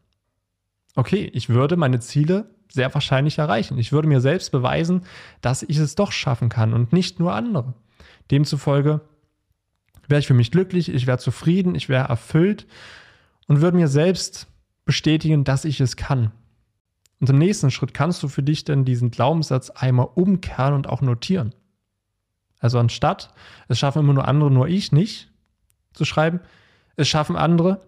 Okay, 0.95 1.29
ich 1.33 1.49
würde 1.49 1.77
meine 1.77 1.99
Ziele 1.99 2.49
sehr 2.69 2.93
wahrscheinlich 2.93 3.37
erreichen. 3.37 3.77
Ich 3.77 3.91
würde 3.91 4.07
mir 4.07 4.21
selbst 4.21 4.51
beweisen, 4.51 5.03
dass 5.41 5.63
ich 5.63 5.77
es 5.77 5.95
doch 5.95 6.11
schaffen 6.11 6.49
kann 6.49 6.73
und 6.73 6.93
nicht 6.93 7.19
nur 7.19 7.33
andere. 7.33 7.73
Demzufolge 8.31 9.01
wäre 10.07 10.19
ich 10.19 10.27
für 10.27 10.33
mich 10.33 10.51
glücklich, 10.51 10.89
ich 10.89 11.07
wäre 11.07 11.17
zufrieden, 11.17 11.75
ich 11.75 11.89
wäre 11.89 12.07
erfüllt 12.07 12.67
und 13.47 13.61
würde 13.61 13.77
mir 13.77 13.87
selbst 13.87 14.47
bestätigen, 14.87 15.43
dass 15.43 15.65
ich 15.65 15.79
es 15.79 15.95
kann. 15.95 16.31
Und 17.19 17.29
im 17.29 17.37
nächsten 17.37 17.71
Schritt 17.71 17.93
kannst 17.93 18.21
du 18.23 18.27
für 18.27 18.43
dich 18.43 18.63
dann 18.63 18.85
diesen 18.85 19.11
Glaubenssatz 19.11 19.69
einmal 19.69 20.07
umkehren 20.15 20.73
und 20.73 20.87
auch 20.87 21.01
notieren. 21.01 21.53
Also 22.59 22.79
anstatt, 22.79 23.33
es 23.67 23.77
schaffen 23.77 23.99
immer 23.99 24.13
nur 24.13 24.27
andere, 24.27 24.49
nur 24.49 24.67
ich 24.67 24.91
nicht, 24.91 25.31
zu 25.93 26.05
schreiben, 26.05 26.39
es 26.95 27.07
schaffen 27.07 27.35
andere, 27.35 27.81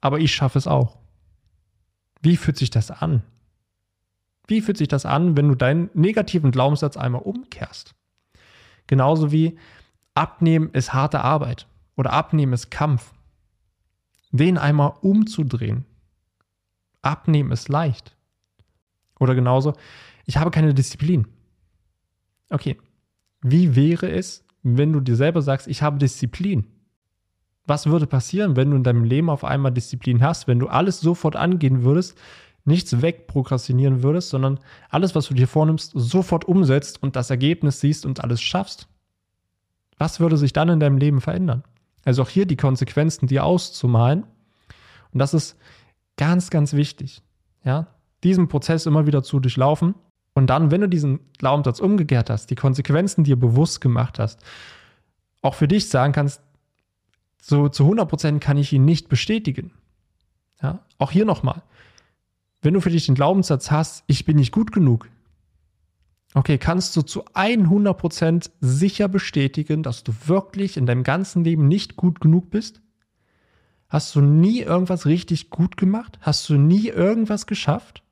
aber 0.00 0.20
ich 0.20 0.34
schaffe 0.34 0.58
es 0.58 0.66
auch. 0.66 0.98
Wie 2.20 2.36
fühlt 2.36 2.56
sich 2.56 2.70
das 2.70 2.90
an? 2.90 3.22
Wie 4.46 4.60
fühlt 4.60 4.78
sich 4.78 4.88
das 4.88 5.06
an, 5.06 5.36
wenn 5.36 5.48
du 5.48 5.54
deinen 5.54 5.90
negativen 5.94 6.50
Glaubenssatz 6.50 6.96
einmal 6.96 7.22
umkehrst? 7.22 7.94
Genauso 8.86 9.32
wie 9.32 9.58
Abnehmen 10.14 10.70
ist 10.70 10.92
harte 10.92 11.22
Arbeit 11.22 11.66
oder 11.96 12.12
Abnehmen 12.12 12.52
ist 12.52 12.70
Kampf. 12.70 13.12
Den 14.30 14.58
einmal 14.58 14.94
umzudrehen. 15.00 15.84
Abnehmen 17.02 17.52
ist 17.52 17.68
leicht. 17.68 18.16
Oder 19.20 19.34
genauso, 19.34 19.74
ich 20.24 20.36
habe 20.36 20.50
keine 20.50 20.74
Disziplin. 20.74 21.26
Okay, 22.50 22.78
wie 23.42 23.76
wäre 23.76 24.10
es, 24.10 24.44
wenn 24.62 24.92
du 24.92 25.00
dir 25.00 25.16
selber 25.16 25.42
sagst, 25.42 25.66
ich 25.66 25.82
habe 25.82 25.98
Disziplin? 25.98 26.66
Was 27.66 27.86
würde 27.86 28.06
passieren, 28.06 28.56
wenn 28.56 28.70
du 28.70 28.76
in 28.76 28.84
deinem 28.84 29.04
Leben 29.04 29.30
auf 29.30 29.44
einmal 29.44 29.72
Disziplin 29.72 30.22
hast, 30.22 30.48
wenn 30.48 30.58
du 30.58 30.68
alles 30.68 31.00
sofort 31.00 31.36
angehen 31.36 31.84
würdest, 31.84 32.18
nichts 32.64 33.02
wegprokrastinieren 33.02 34.02
würdest, 34.02 34.30
sondern 34.30 34.60
alles, 34.88 35.14
was 35.14 35.28
du 35.28 35.34
dir 35.34 35.48
vornimmst, 35.48 35.92
sofort 35.94 36.44
umsetzt 36.44 37.02
und 37.02 37.16
das 37.16 37.30
Ergebnis 37.30 37.80
siehst 37.80 38.06
und 38.06 38.22
alles 38.22 38.40
schaffst? 38.40 38.88
Was 39.98 40.20
würde 40.20 40.36
sich 40.36 40.52
dann 40.52 40.68
in 40.68 40.80
deinem 40.80 40.98
Leben 40.98 41.20
verändern? 41.20 41.64
Also 42.04 42.22
auch 42.22 42.28
hier 42.28 42.46
die 42.46 42.56
Konsequenzen 42.56 43.28
dir 43.28 43.44
auszumalen. 43.44 44.24
Und 45.12 45.18
das 45.18 45.34
ist 45.34 45.56
ganz, 46.22 46.50
ganz 46.50 46.72
wichtig. 46.74 47.20
Ja, 47.64 47.88
diesen 48.22 48.46
Prozess 48.46 48.86
immer 48.86 49.06
wieder 49.06 49.24
zu 49.24 49.40
durchlaufen. 49.40 49.96
Und 50.34 50.46
dann, 50.46 50.70
wenn 50.70 50.80
du 50.80 50.88
diesen 50.88 51.18
Glaubenssatz 51.38 51.80
umgekehrt 51.80 52.30
hast, 52.30 52.46
die 52.46 52.54
Konsequenzen 52.54 53.24
dir 53.24 53.34
bewusst 53.34 53.80
gemacht 53.80 54.20
hast, 54.20 54.40
auch 55.42 55.56
für 55.56 55.66
dich 55.66 55.88
sagen 55.88 56.12
kannst, 56.12 56.40
so 57.40 57.68
zu 57.68 57.82
100 57.82 58.08
Prozent 58.08 58.40
kann 58.40 58.56
ich 58.56 58.72
ihn 58.72 58.84
nicht 58.84 59.08
bestätigen. 59.08 59.72
Ja, 60.62 60.78
auch 60.98 61.10
hier 61.10 61.24
nochmal. 61.24 61.62
Wenn 62.60 62.74
du 62.74 62.80
für 62.80 62.90
dich 62.90 63.06
den 63.06 63.16
Glaubenssatz 63.16 63.72
hast, 63.72 64.04
ich 64.06 64.24
bin 64.24 64.36
nicht 64.36 64.52
gut 64.52 64.70
genug, 64.70 65.08
okay, 66.34 66.56
kannst 66.56 66.96
du 66.96 67.02
zu 67.02 67.24
100 67.34 67.98
Prozent 67.98 68.50
sicher 68.60 69.08
bestätigen, 69.08 69.82
dass 69.82 70.04
du 70.04 70.12
wirklich 70.26 70.76
in 70.76 70.86
deinem 70.86 71.02
ganzen 71.02 71.42
Leben 71.42 71.66
nicht 71.66 71.96
gut 71.96 72.20
genug 72.20 72.50
bist? 72.50 72.80
Hast 73.92 74.14
du 74.14 74.22
nie 74.22 74.60
irgendwas 74.60 75.04
richtig 75.04 75.50
gut 75.50 75.76
gemacht? 75.76 76.18
Hast 76.22 76.48
du 76.48 76.54
nie 76.54 76.88
irgendwas 76.88 77.46
geschafft? 77.46 78.02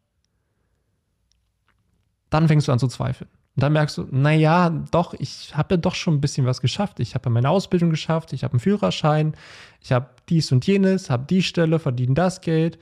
Dann 2.28 2.48
fängst 2.48 2.68
du 2.68 2.72
an 2.72 2.78
zu 2.78 2.86
zweifeln. 2.86 3.30
Und 3.56 3.62
dann 3.62 3.72
merkst 3.72 3.96
du, 3.96 4.06
naja, 4.10 4.68
doch, 4.90 5.14
ich 5.14 5.56
habe 5.56 5.76
ja 5.76 5.76
doch 5.78 5.94
schon 5.94 6.12
ein 6.12 6.20
bisschen 6.20 6.44
was 6.44 6.60
geschafft. 6.60 7.00
Ich 7.00 7.14
habe 7.14 7.30
ja 7.30 7.30
meine 7.30 7.48
Ausbildung 7.48 7.88
geschafft, 7.88 8.34
ich 8.34 8.44
habe 8.44 8.52
einen 8.52 8.60
Führerschein, 8.60 9.34
ich 9.80 9.90
habe 9.92 10.10
dies 10.28 10.52
und 10.52 10.66
jenes, 10.66 11.08
habe 11.08 11.24
die 11.24 11.42
Stelle, 11.42 11.78
verdiene 11.78 12.12
das 12.12 12.42
Geld. 12.42 12.78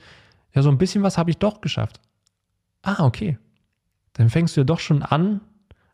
Ja, 0.53 0.61
so 0.61 0.69
ein 0.69 0.77
bisschen 0.77 1.01
was 1.01 1.17
habe 1.17 1.29
ich 1.29 1.37
doch 1.37 1.61
geschafft. 1.61 2.01
Ah, 2.81 3.05
okay. 3.05 3.37
Dann 4.11 4.29
fängst 4.29 4.57
du 4.57 4.61
ja 4.61 4.65
doch 4.65 4.81
schon 4.81 5.03
an, 5.03 5.39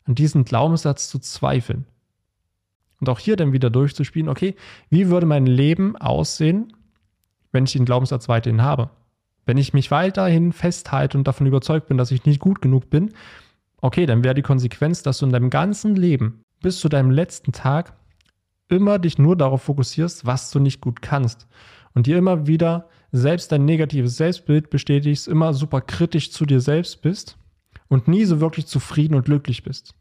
an 0.06 0.16
diesen 0.16 0.44
Glaubenssatz 0.44 1.08
zu 1.08 1.20
zweifeln. 1.20 1.86
Und 3.00 3.10
auch 3.10 3.20
hier 3.20 3.36
dann 3.36 3.54
wieder 3.54 3.70
durchzuspielen, 3.70 4.28
okay, 4.28 4.56
wie 4.90 5.10
würde 5.10 5.28
mein 5.28 5.46
Leben 5.46 5.96
aussehen, 5.98 6.74
wenn 7.56 7.66
ich 7.66 7.74
den 7.74 7.86
Glaubenssatz 7.86 8.30
weiterhin 8.30 8.62
habe? 8.62 8.92
Wenn 9.48 9.58
ich 9.58 9.74
mich 9.74 9.90
weiterhin 9.90 10.54
festhalte 10.54 11.18
und 11.18 11.28
davon 11.28 11.48
überzeugt 11.48 11.88
bin, 11.88 11.98
dass 11.98 12.12
ich 12.12 12.26
nicht 12.26 12.40
gut 12.40 12.62
genug 12.62 12.92
bin, 12.92 13.14
okay, 13.82 14.06
dann 14.06 14.24
wäre 14.24 14.36
die 14.36 14.42
Konsequenz, 14.44 15.02
dass 15.02 15.20
du 15.20 15.26
in 15.26 15.32
deinem 15.32 15.50
ganzen 15.50 15.96
Leben 15.96 16.44
bis 16.62 16.80
zu 16.80 16.90
deinem 16.90 17.12
letzten 17.12 17.52
Tag 17.52 17.94
immer 18.68 19.00
dich 19.00 19.18
nur 19.18 19.36
darauf 19.36 19.64
fokussierst, 19.64 20.26
was 20.26 20.52
du 20.52 20.60
nicht 20.60 20.82
gut 20.82 21.02
kannst 21.02 21.48
und 21.94 22.08
dir 22.08 22.18
immer 22.18 22.48
wieder 22.48 22.90
selbst 23.12 23.52
dein 23.52 23.66
negatives 23.66 24.18
Selbstbild 24.18 24.70
bestätigst, 24.70 25.28
immer 25.28 25.54
super 25.54 25.82
kritisch 25.82 26.32
zu 26.32 26.46
dir 26.46 26.60
selbst 26.60 27.02
bist 27.02 27.38
und 27.88 28.08
nie 28.08 28.26
so 28.26 28.42
wirklich 28.42 28.66
zufrieden 28.66 29.16
und 29.16 29.26
glücklich 29.26 29.64
bist. 29.64 29.94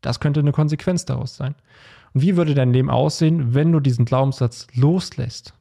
Das 0.00 0.20
könnte 0.20 0.40
eine 0.40 0.52
Konsequenz 0.52 1.04
daraus 1.04 1.36
sein. 1.36 1.54
Und 2.14 2.22
wie 2.22 2.36
würde 2.36 2.54
dein 2.54 2.72
Leben 2.72 2.90
aussehen, 2.90 3.54
wenn 3.54 3.72
du 3.72 3.80
diesen 3.80 4.04
Glaubenssatz 4.04 4.66
loslässt? 4.74 5.54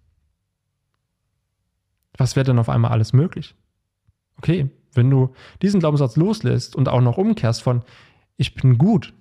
Was 2.19 2.35
wäre 2.35 2.43
denn 2.43 2.59
auf 2.59 2.69
einmal 2.69 2.91
alles 2.91 3.13
möglich? 3.13 3.55
Okay, 4.37 4.69
wenn 4.93 5.09
du 5.09 5.33
diesen 5.61 5.79
Glaubenssatz 5.79 6.17
loslässt 6.17 6.75
und 6.75 6.89
auch 6.89 7.01
noch 7.01 7.17
umkehrst 7.17 7.63
von 7.63 7.83
ich 8.37 8.55
bin 8.55 8.77
gut, 8.77 9.13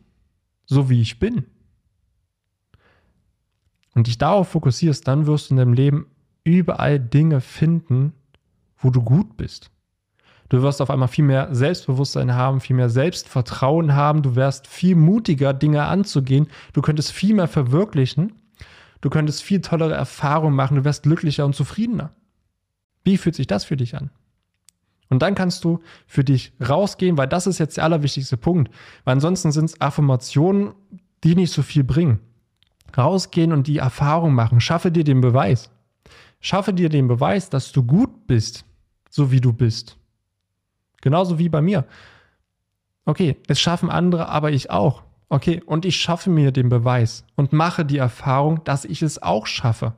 so 0.67 0.91
wie 0.91 1.01
ich 1.01 1.19
bin, 1.19 1.45
und 3.95 4.07
dich 4.07 4.19
darauf 4.19 4.49
fokussierst, 4.49 5.07
dann 5.09 5.27
wirst 5.27 5.51
du 5.51 5.55
in 5.55 5.59
deinem 5.59 5.73
Leben 5.73 6.07
überall 6.45 7.01
Dinge 7.01 7.41
finden, 7.41 8.13
wo 8.77 8.91
du 8.91 9.03
gut 9.03 9.37
bist. 9.37 9.71
Du 10.49 10.63
wirst 10.63 10.81
auf 10.81 10.91
einmal 10.91 11.09
viel 11.09 11.25
mehr 11.25 11.55
Selbstbewusstsein 11.55 12.35
haben, 12.35 12.61
viel 12.61 12.77
mehr 12.77 12.89
Selbstvertrauen 12.89 13.95
haben, 13.95 14.23
du 14.23 14.35
wärst 14.35 14.67
viel 14.67 14.95
mutiger, 14.95 15.53
Dinge 15.53 15.85
anzugehen, 15.85 16.49
du 16.73 16.81
könntest 16.81 17.13
viel 17.13 17.35
mehr 17.35 17.49
verwirklichen, 17.49 18.33
du 19.01 19.11
könntest 19.11 19.43
viel 19.43 19.61
tollere 19.61 19.95
Erfahrungen 19.95 20.57
machen, 20.57 20.77
du 20.77 20.85
wärst 20.85 21.03
glücklicher 21.03 21.45
und 21.45 21.55
zufriedener. 21.55 22.13
Wie 23.09 23.16
fühlt 23.16 23.35
sich 23.35 23.47
das 23.47 23.64
für 23.64 23.79
dich 23.79 23.97
an? 23.97 24.11
Und 25.09 25.23
dann 25.23 25.35
kannst 25.35 25.64
du 25.64 25.81
für 26.07 26.25
dich 26.25 26.53
rausgehen, 26.61 27.16
weil 27.16 27.27
das 27.27 27.47
ist 27.47 27.59
jetzt 27.59 27.79
der 27.79 27.85
allerwichtigste 27.85 28.37
Punkt. 28.37 28.71
Weil 29.05 29.14
ansonsten 29.14 29.51
sind 29.51 29.64
es 29.64 29.81
Affirmationen, 29.81 30.75
die 31.25 31.35
nicht 31.35 31.51
so 31.51 31.62
viel 31.62 31.85
bringen. 31.85 32.21
Rausgehen 32.94 33.55
und 33.55 33.66
die 33.66 33.79
Erfahrung 33.79 34.35
machen. 34.35 34.61
Schaffe 34.61 34.92
dir 34.92 35.05
den 35.05 35.23
Beweis. 35.23 35.71
Schaffe 36.40 36.75
dir 36.75 36.90
den 36.90 37.09
Beweis, 37.09 37.49
dass 37.49 37.73
du 37.73 37.83
gut 37.83 38.27
bist, 38.27 38.66
so 39.09 39.31
wie 39.31 39.40
du 39.40 39.55
bist. 39.55 39.97
Genauso 41.01 41.38
wie 41.38 41.49
bei 41.49 41.62
mir. 41.62 41.87
Okay, 43.07 43.38
es 43.47 43.59
schaffen 43.59 43.88
andere, 43.88 44.29
aber 44.29 44.51
ich 44.51 44.68
auch. 44.68 45.03
Okay, 45.31 45.62
und 45.64 45.87
ich 45.87 45.97
schaffe 45.97 46.29
mir 46.29 46.53
den 46.53 46.68
Beweis 46.68 47.25
und 47.37 47.55
mache 47.55 47.87
die 47.87 47.97
Erfahrung, 47.97 48.62
dass 48.64 48.85
ich 48.85 49.01
es 49.01 49.23
auch 49.23 49.47
schaffe. 49.47 49.94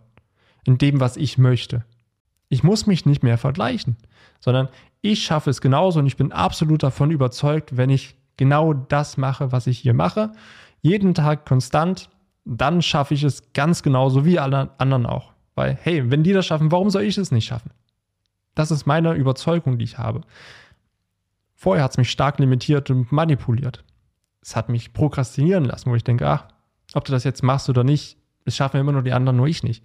In 0.63 0.79
dem, 0.79 1.01
was 1.01 1.17
ich 1.17 1.39
möchte. 1.39 1.85
Ich 2.51 2.63
muss 2.63 2.87
mich 2.87 3.07
nicht 3.07 3.23
mehr 3.23 3.39
vergleichen, 3.39 3.97
sondern 4.41 4.69
ich 5.01 5.23
schaffe 5.23 5.49
es 5.49 5.63
genauso 5.63 6.01
und 6.01 6.07
ich 6.07 6.17
bin 6.17 6.33
absolut 6.33 6.83
davon 6.83 7.11
überzeugt, 7.11 7.77
wenn 7.77 7.89
ich 7.89 8.17
genau 8.37 8.75
das 8.75 9.17
mache, 9.17 9.53
was 9.53 9.67
ich 9.67 9.79
hier 9.79 9.95
mache, 9.95 10.33
jeden 10.83 11.15
Tag 11.15 11.47
konstant, 11.47 12.11
dann 12.45 12.83
schaffe 12.83 13.15
ich 13.15 13.23
es 13.23 13.53
ganz 13.53 13.83
genauso 13.83 14.25
wie 14.25 14.39
alle 14.39 14.71
anderen 14.79 15.07
auch. 15.07 15.33
Weil, 15.55 15.79
hey, 15.81 16.11
wenn 16.11 16.23
die 16.23 16.33
das 16.33 16.47
schaffen, 16.47 16.73
warum 16.73 16.91
soll 16.91 17.03
ich 17.03 17.17
es 17.17 17.31
nicht 17.31 17.47
schaffen? 17.47 17.71
Das 18.55 18.71
ist 18.71 18.85
meine 18.85 19.15
Überzeugung, 19.15 19.79
die 19.79 19.85
ich 19.85 19.99
habe. 19.99 20.23
Vorher 21.55 21.85
hat 21.85 21.93
es 21.93 21.99
mich 21.99 22.11
stark 22.11 22.39
limitiert 22.39 22.91
und 22.91 23.13
manipuliert. 23.13 23.85
Es 24.43 24.57
hat 24.57 24.69
mich 24.69 24.93
prokrastinieren 24.93 25.67
lassen, 25.67 25.91
wo 25.91 25.95
ich 25.95 26.05
denke, 26.05 26.27
ach, 26.29 26.47
ob 26.95 27.05
du 27.05 27.13
das 27.13 27.25
jetzt 27.25 27.43
machst 27.43 27.69
oder 27.69 27.85
nicht, 27.85 28.17
es 28.45 28.57
schaffen 28.57 28.81
immer 28.81 28.93
nur 28.93 29.03
die 29.03 29.13
anderen, 29.13 29.37
nur 29.37 29.47
ich 29.47 29.63
nicht. 29.63 29.85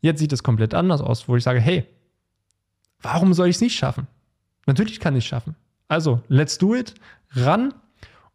Jetzt 0.00 0.20
sieht 0.20 0.32
es 0.32 0.42
komplett 0.42 0.74
anders 0.74 1.00
aus, 1.00 1.28
wo 1.28 1.36
ich 1.36 1.42
sage, 1.42 1.60
hey, 1.60 1.86
warum 3.00 3.34
soll 3.34 3.48
ich 3.48 3.56
es 3.56 3.62
nicht 3.62 3.76
schaffen? 3.76 4.06
Natürlich 4.66 5.00
kann 5.00 5.16
ich 5.16 5.24
es 5.24 5.28
schaffen. 5.28 5.56
Also, 5.88 6.20
let's 6.28 6.58
do 6.58 6.74
it, 6.74 6.94
ran 7.30 7.74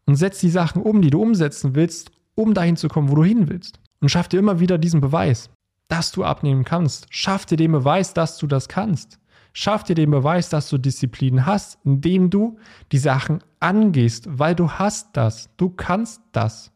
und 0.05 0.15
setz 0.15 0.39
die 0.39 0.49
Sachen 0.49 0.81
um, 0.81 1.01
die 1.01 1.09
du 1.09 1.21
umsetzen 1.21 1.75
willst, 1.75 2.11
um 2.35 2.53
dahin 2.53 2.77
zu 2.77 2.87
kommen, 2.87 3.09
wo 3.09 3.15
du 3.15 3.23
hin 3.23 3.47
willst. 3.47 3.79
Und 4.01 4.09
schaff 4.09 4.27
dir 4.27 4.39
immer 4.39 4.59
wieder 4.59 4.77
diesen 4.77 5.01
Beweis, 5.01 5.49
dass 5.87 6.11
du 6.11 6.23
abnehmen 6.23 6.65
kannst. 6.65 7.07
Schaff 7.09 7.45
dir 7.45 7.57
den 7.57 7.71
Beweis, 7.71 8.13
dass 8.13 8.37
du 8.37 8.47
das 8.47 8.67
kannst. 8.67 9.19
Schaff 9.53 9.83
dir 9.83 9.95
den 9.95 10.09
Beweis, 10.09 10.49
dass 10.49 10.69
du 10.69 10.79
Disziplin 10.79 11.45
hast, 11.45 11.77
indem 11.85 12.31
du 12.31 12.57
die 12.91 12.97
Sachen 12.97 13.39
angehst, 13.59 14.27
weil 14.27 14.55
du 14.55 14.71
hast 14.71 15.15
das. 15.15 15.49
Du 15.57 15.69
kannst 15.69 16.21
das. 16.31 16.72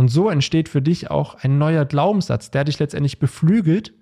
Und 0.00 0.08
so 0.08 0.30
entsteht 0.30 0.70
für 0.70 0.80
dich 0.80 1.10
auch 1.10 1.34
ein 1.34 1.58
neuer 1.58 1.84
Glaubenssatz, 1.84 2.50
der 2.50 2.64
dich 2.64 2.78
letztendlich 2.78 3.18
beflügelt 3.18 3.92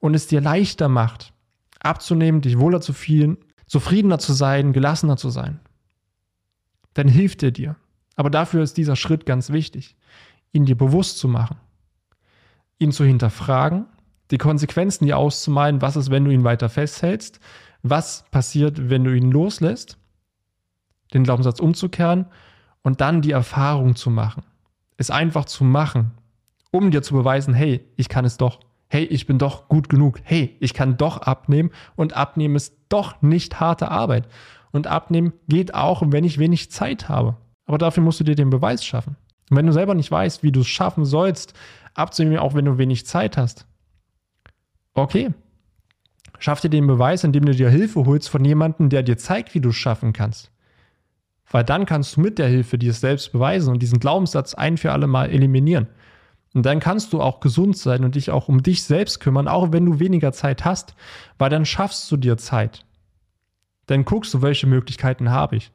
und 0.00 0.14
es 0.14 0.26
dir 0.26 0.40
leichter 0.40 0.88
macht, 0.88 1.32
abzunehmen, 1.78 2.40
dich 2.40 2.58
wohler 2.58 2.80
zu 2.80 2.92
fühlen, 2.92 3.38
zufriedener 3.68 4.18
zu 4.18 4.32
sein, 4.32 4.72
gelassener 4.72 5.16
zu 5.16 5.30
sein. 5.30 5.60
Dann 6.94 7.06
hilft 7.06 7.44
er 7.44 7.52
dir. 7.52 7.76
Aber 8.16 8.30
dafür 8.30 8.64
ist 8.64 8.78
dieser 8.78 8.96
Schritt 8.96 9.26
ganz 9.26 9.50
wichtig, 9.50 9.94
ihn 10.50 10.64
dir 10.64 10.76
bewusst 10.76 11.18
zu 11.18 11.28
machen, 11.28 11.58
ihn 12.80 12.90
zu 12.90 13.04
hinterfragen, 13.04 13.86
die 14.32 14.38
Konsequenzen 14.38 15.06
dir 15.06 15.18
auszumalen, 15.18 15.80
was 15.80 15.94
ist, 15.94 16.10
wenn 16.10 16.24
du 16.24 16.32
ihn 16.32 16.42
weiter 16.42 16.68
festhältst, 16.68 17.38
was 17.84 18.24
passiert, 18.32 18.90
wenn 18.90 19.04
du 19.04 19.14
ihn 19.14 19.30
loslässt, 19.30 19.98
den 21.14 21.22
Glaubenssatz 21.22 21.60
umzukehren 21.60 22.26
und 22.82 23.00
dann 23.00 23.22
die 23.22 23.30
Erfahrung 23.30 23.94
zu 23.94 24.10
machen 24.10 24.42
es 24.98 25.10
einfach 25.10 25.46
zu 25.46 25.64
machen, 25.64 26.10
um 26.70 26.90
dir 26.90 27.02
zu 27.02 27.14
beweisen, 27.14 27.54
hey, 27.54 27.80
ich 27.96 28.10
kann 28.10 28.26
es 28.26 28.36
doch. 28.36 28.60
Hey, 28.88 29.04
ich 29.04 29.26
bin 29.26 29.38
doch 29.38 29.68
gut 29.68 29.88
genug. 29.88 30.20
Hey, 30.22 30.56
ich 30.60 30.74
kann 30.74 30.98
doch 30.98 31.18
abnehmen 31.22 31.70
und 31.96 32.14
abnehmen 32.14 32.56
ist 32.56 32.76
doch 32.90 33.22
nicht 33.22 33.60
harte 33.60 33.90
Arbeit. 33.90 34.28
Und 34.70 34.86
abnehmen 34.86 35.32
geht 35.48 35.72
auch, 35.74 36.02
wenn 36.04 36.24
ich 36.24 36.38
wenig 36.38 36.70
Zeit 36.70 37.08
habe. 37.08 37.36
Aber 37.64 37.78
dafür 37.78 38.02
musst 38.02 38.20
du 38.20 38.24
dir 38.24 38.34
den 38.34 38.50
Beweis 38.50 38.84
schaffen. 38.84 39.16
Und 39.48 39.56
wenn 39.56 39.66
du 39.66 39.72
selber 39.72 39.94
nicht 39.94 40.10
weißt, 40.10 40.42
wie 40.42 40.52
du 40.52 40.60
es 40.60 40.68
schaffen 40.68 41.06
sollst, 41.06 41.54
abzunehmen, 41.94 42.38
auch 42.38 42.54
wenn 42.54 42.66
du 42.66 42.76
wenig 42.76 43.06
Zeit 43.06 43.38
hast, 43.38 43.66
okay, 44.94 45.32
Schaff 46.38 46.60
dir 46.60 46.70
den 46.70 46.86
Beweis, 46.86 47.24
indem 47.24 47.44
du 47.44 47.52
dir 47.52 47.68
Hilfe 47.68 48.04
holst 48.06 48.28
von 48.28 48.44
jemandem, 48.44 48.88
der 48.88 49.02
dir 49.02 49.18
zeigt, 49.18 49.54
wie 49.54 49.60
du 49.60 49.70
es 49.70 49.76
schaffen 49.76 50.12
kannst. 50.12 50.52
Weil 51.50 51.64
dann 51.64 51.86
kannst 51.86 52.16
du 52.16 52.20
mit 52.20 52.38
der 52.38 52.48
Hilfe 52.48 52.78
dir 52.78 52.92
selbst 52.92 53.32
beweisen 53.32 53.72
und 53.72 53.80
diesen 53.80 54.00
Glaubenssatz 54.00 54.54
ein 54.54 54.76
für 54.76 54.92
alle 54.92 55.06
Mal 55.06 55.30
eliminieren. 55.30 55.88
Und 56.54 56.64
dann 56.66 56.80
kannst 56.80 57.12
du 57.12 57.20
auch 57.20 57.40
gesund 57.40 57.76
sein 57.76 58.04
und 58.04 58.14
dich 58.14 58.30
auch 58.30 58.48
um 58.48 58.62
dich 58.62 58.82
selbst 58.82 59.20
kümmern, 59.20 59.48
auch 59.48 59.72
wenn 59.72 59.86
du 59.86 60.00
weniger 60.00 60.32
Zeit 60.32 60.64
hast, 60.64 60.94
weil 61.38 61.50
dann 61.50 61.64
schaffst 61.64 62.10
du 62.10 62.16
dir 62.16 62.36
Zeit. 62.36 62.84
Dann 63.86 64.04
guckst 64.04 64.34
du, 64.34 64.42
welche 64.42 64.66
Möglichkeiten 64.66 65.30
habe 65.30 65.56
ich. 65.56 65.70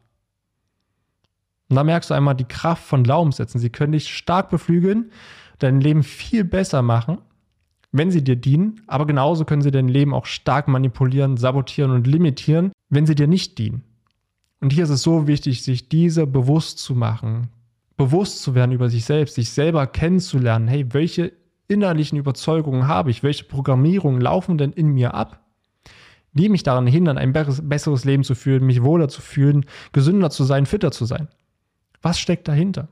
Und 1.70 1.78
da 1.78 1.84
merkst 1.84 2.10
du 2.10 2.14
einmal 2.14 2.36
die 2.36 2.44
Kraft 2.48 2.84
von 2.84 3.04
Glaubenssätzen. 3.04 3.60
Sie 3.60 3.70
können 3.70 3.94
dich 3.94 4.14
stark 4.14 4.50
beflügeln, 4.50 5.12
dein 5.60 5.82
Leben 5.82 6.04
viel 6.04 6.44
besser 6.44 6.82
machen, 6.82 7.20
wenn 7.92 8.12
sie 8.12 8.24
dir 8.24 8.36
dienen, 8.36 8.82
aber 8.88 9.06
genauso 9.06 9.46
können 9.46 9.62
sie 9.62 9.72
dein 9.72 9.88
Leben 9.88 10.14
auch 10.14 10.26
stark 10.26 10.68
manipulieren, 10.68 11.38
sabotieren 11.38 11.92
und 11.92 12.08
limitieren, 12.08 12.72
wenn 12.90 13.06
sie 13.06 13.16
dir 13.16 13.28
nicht 13.28 13.58
dienen. 13.58 13.84
Und 14.64 14.72
hier 14.72 14.86
ist 14.86 14.92
es 14.92 15.04
so 15.04 15.28
wichtig, 15.28 15.62
sich 15.62 15.90
diese 15.90 16.26
bewusst 16.26 16.80
zu 16.80 16.96
machen, 16.96 17.50
bewusst 17.98 18.42
zu 18.42 18.56
werden 18.56 18.72
über 18.72 18.90
sich 18.90 19.04
selbst, 19.04 19.36
sich 19.36 19.50
selber 19.50 19.88
kennenzulernen. 19.88 20.70
Hey, 20.70 20.94
welche 20.94 21.34
innerlichen 21.68 22.18
Überzeugungen 22.18 22.88
habe 22.88 23.12
ich? 23.12 23.24
Welche 23.24 23.44
Programmierungen 23.44 24.22
laufen 24.22 24.58
denn 24.58 24.72
in 24.72 24.88
mir 24.88 25.16
ab? 25.16 25.42
Die 26.32 26.48
mich 26.48 26.64
daran 26.64 26.88
hindern, 26.88 27.18
ein 27.18 27.34
besseres 27.34 28.06
Leben 28.06 28.24
zu 28.24 28.36
führen, 28.36 28.66
mich 28.66 28.84
wohler 28.84 29.10
zu 29.10 29.20
fühlen, 29.20 29.66
gesünder 29.92 30.30
zu 30.30 30.46
sein, 30.46 30.66
fitter 30.66 30.92
zu 30.92 31.04
sein. 31.04 31.28
Was 32.02 32.18
steckt 32.18 32.48
dahinter? 32.48 32.88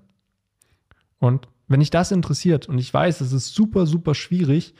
Und 1.20 1.48
wenn 1.70 1.80
dich 1.80 1.90
das 1.90 2.12
interessiert, 2.12 2.68
und 2.68 2.80
ich 2.80 2.94
weiß, 2.94 3.22
es 3.22 3.32
ist 3.32 3.56
super, 3.56 3.86
super 3.86 4.14
schwierig, 4.14 4.74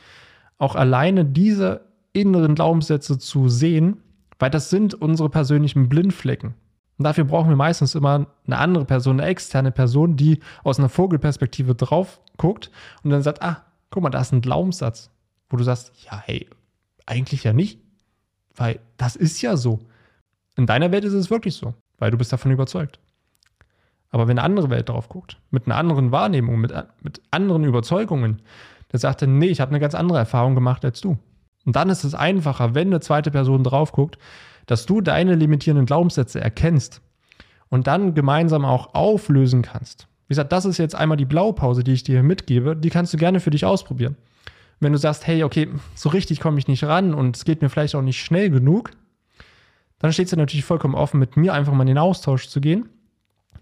auch 0.58 0.76
alleine 0.76 1.24
diese 1.24 1.86
inneren 2.12 2.54
Glaubenssätze 2.54 3.18
zu 3.18 3.48
sehen, 3.48 4.02
weil 4.40 4.50
das 4.50 4.70
sind 4.70 4.94
unsere 4.94 5.30
persönlichen 5.30 5.88
Blindflecken. 5.88 6.56
Und 7.02 7.06
dafür 7.06 7.24
brauchen 7.24 7.50
wir 7.50 7.56
meistens 7.56 7.96
immer 7.96 8.28
eine 8.46 8.58
andere 8.60 8.86
Person, 8.86 9.20
eine 9.20 9.28
externe 9.28 9.72
Person, 9.72 10.18
die 10.18 10.40
aus 10.64 10.78
einer 10.78 10.88
Vogelperspektive 10.88 11.74
drauf 11.74 12.22
guckt 12.38 12.70
und 13.02 13.10
dann 13.10 13.24
sagt, 13.24 13.42
ah, 13.42 13.64
guck 13.90 14.04
mal, 14.04 14.12
da 14.12 14.22
ist 14.22 14.32
ein 14.34 14.42
Glaubenssatz, 14.42 15.10
wo 15.50 15.58
du 15.58 15.64
sagst, 15.64 15.94
ja, 16.06 16.22
hey, 16.24 16.48
eigentlich 17.08 17.44
ja 17.44 17.54
nicht, 17.54 17.80
weil 18.56 18.80
das 18.98 19.16
ist 19.16 19.42
ja 19.42 19.58
so. 19.58 19.80
In 20.56 20.68
deiner 20.68 20.92
Welt 20.92 21.04
ist 21.04 21.14
es 21.14 21.32
wirklich 21.32 21.56
so, 21.56 21.74
weil 21.98 22.12
du 22.12 22.20
bist 22.20 22.32
davon 22.32 22.52
überzeugt. 22.52 23.00
Aber 24.12 24.28
wenn 24.28 24.38
eine 24.38 24.46
andere 24.46 24.70
Welt 24.70 24.88
drauf 24.90 25.10
guckt, 25.10 25.40
mit 25.50 25.66
einer 25.66 25.78
anderen 25.78 26.12
Wahrnehmung, 26.12 26.62
mit, 26.62 26.72
mit 27.02 27.20
anderen 27.32 27.64
Überzeugungen, 27.64 28.44
der 28.92 29.00
sagt 29.00 29.24
dann, 29.24 29.40
nee, 29.40 29.48
ich 29.48 29.60
habe 29.60 29.70
eine 29.70 29.80
ganz 29.80 29.96
andere 29.96 30.20
Erfahrung 30.20 30.54
gemacht 30.54 30.86
als 30.86 31.02
du. 31.02 31.18
Und 31.66 31.76
dann 31.76 31.90
ist 31.90 32.04
es 32.04 32.14
einfacher, 32.14 32.76
wenn 32.76 32.90
eine 32.90 33.00
zweite 33.00 33.32
Person 33.32 33.64
drauf 33.64 33.92
guckt, 33.92 34.20
dass 34.66 34.86
du 34.86 35.02
deine 35.02 35.36
limitierenden 35.36 35.86
Glaubenssätze 35.86 36.40
erkennst 36.40 37.02
und 37.70 37.88
dann 37.88 38.14
gemeinsam 38.14 38.66
auch 38.66 38.94
auflösen 38.94 39.62
kannst. 39.62 40.08
Wie 40.28 40.34
gesagt, 40.34 40.52
das 40.52 40.66
ist 40.66 40.78
jetzt 40.78 40.96
einmal 40.96 41.18
die 41.18 41.26
Blaupause, 41.26 41.84
die 41.84 41.94
ich 41.94 42.04
dir 42.04 42.24
mitgebe. 42.24 42.76
Die 42.76 42.90
kannst 42.90 43.14
du 43.14 43.18
gerne 43.18 43.40
für 43.40 43.50
dich 43.50 43.66
ausprobieren. 43.66 44.16
Wenn 44.80 44.94
du 44.94 44.98
sagst, 44.98 45.28
hey, 45.28 45.44
okay, 45.44 45.68
so 45.94 46.10
richtig 46.10 46.40
komme 46.40 46.58
ich 46.58 46.68
nicht 46.68 46.84
ran 46.84 47.14
und 47.14 47.36
es 47.36 47.46
geht 47.46 47.62
mir 47.62 47.70
vielleicht 47.70 47.96
auch 47.96 48.02
nicht 48.02 48.24
schnell 48.24 48.50
genug, 48.50 48.92
dann 50.00 50.12
steht 50.12 50.26
es 50.26 50.32
dir 50.32 50.38
natürlich 50.38 50.66
vollkommen 50.66 50.96
offen, 50.96 51.20
mit 51.20 51.38
mir 51.38 51.54
einfach 51.54 51.74
mal 51.74 51.84
in 51.84 51.90
den 51.90 51.98
Austausch 51.98 52.48
zu 52.48 52.62
gehen, 52.62 52.90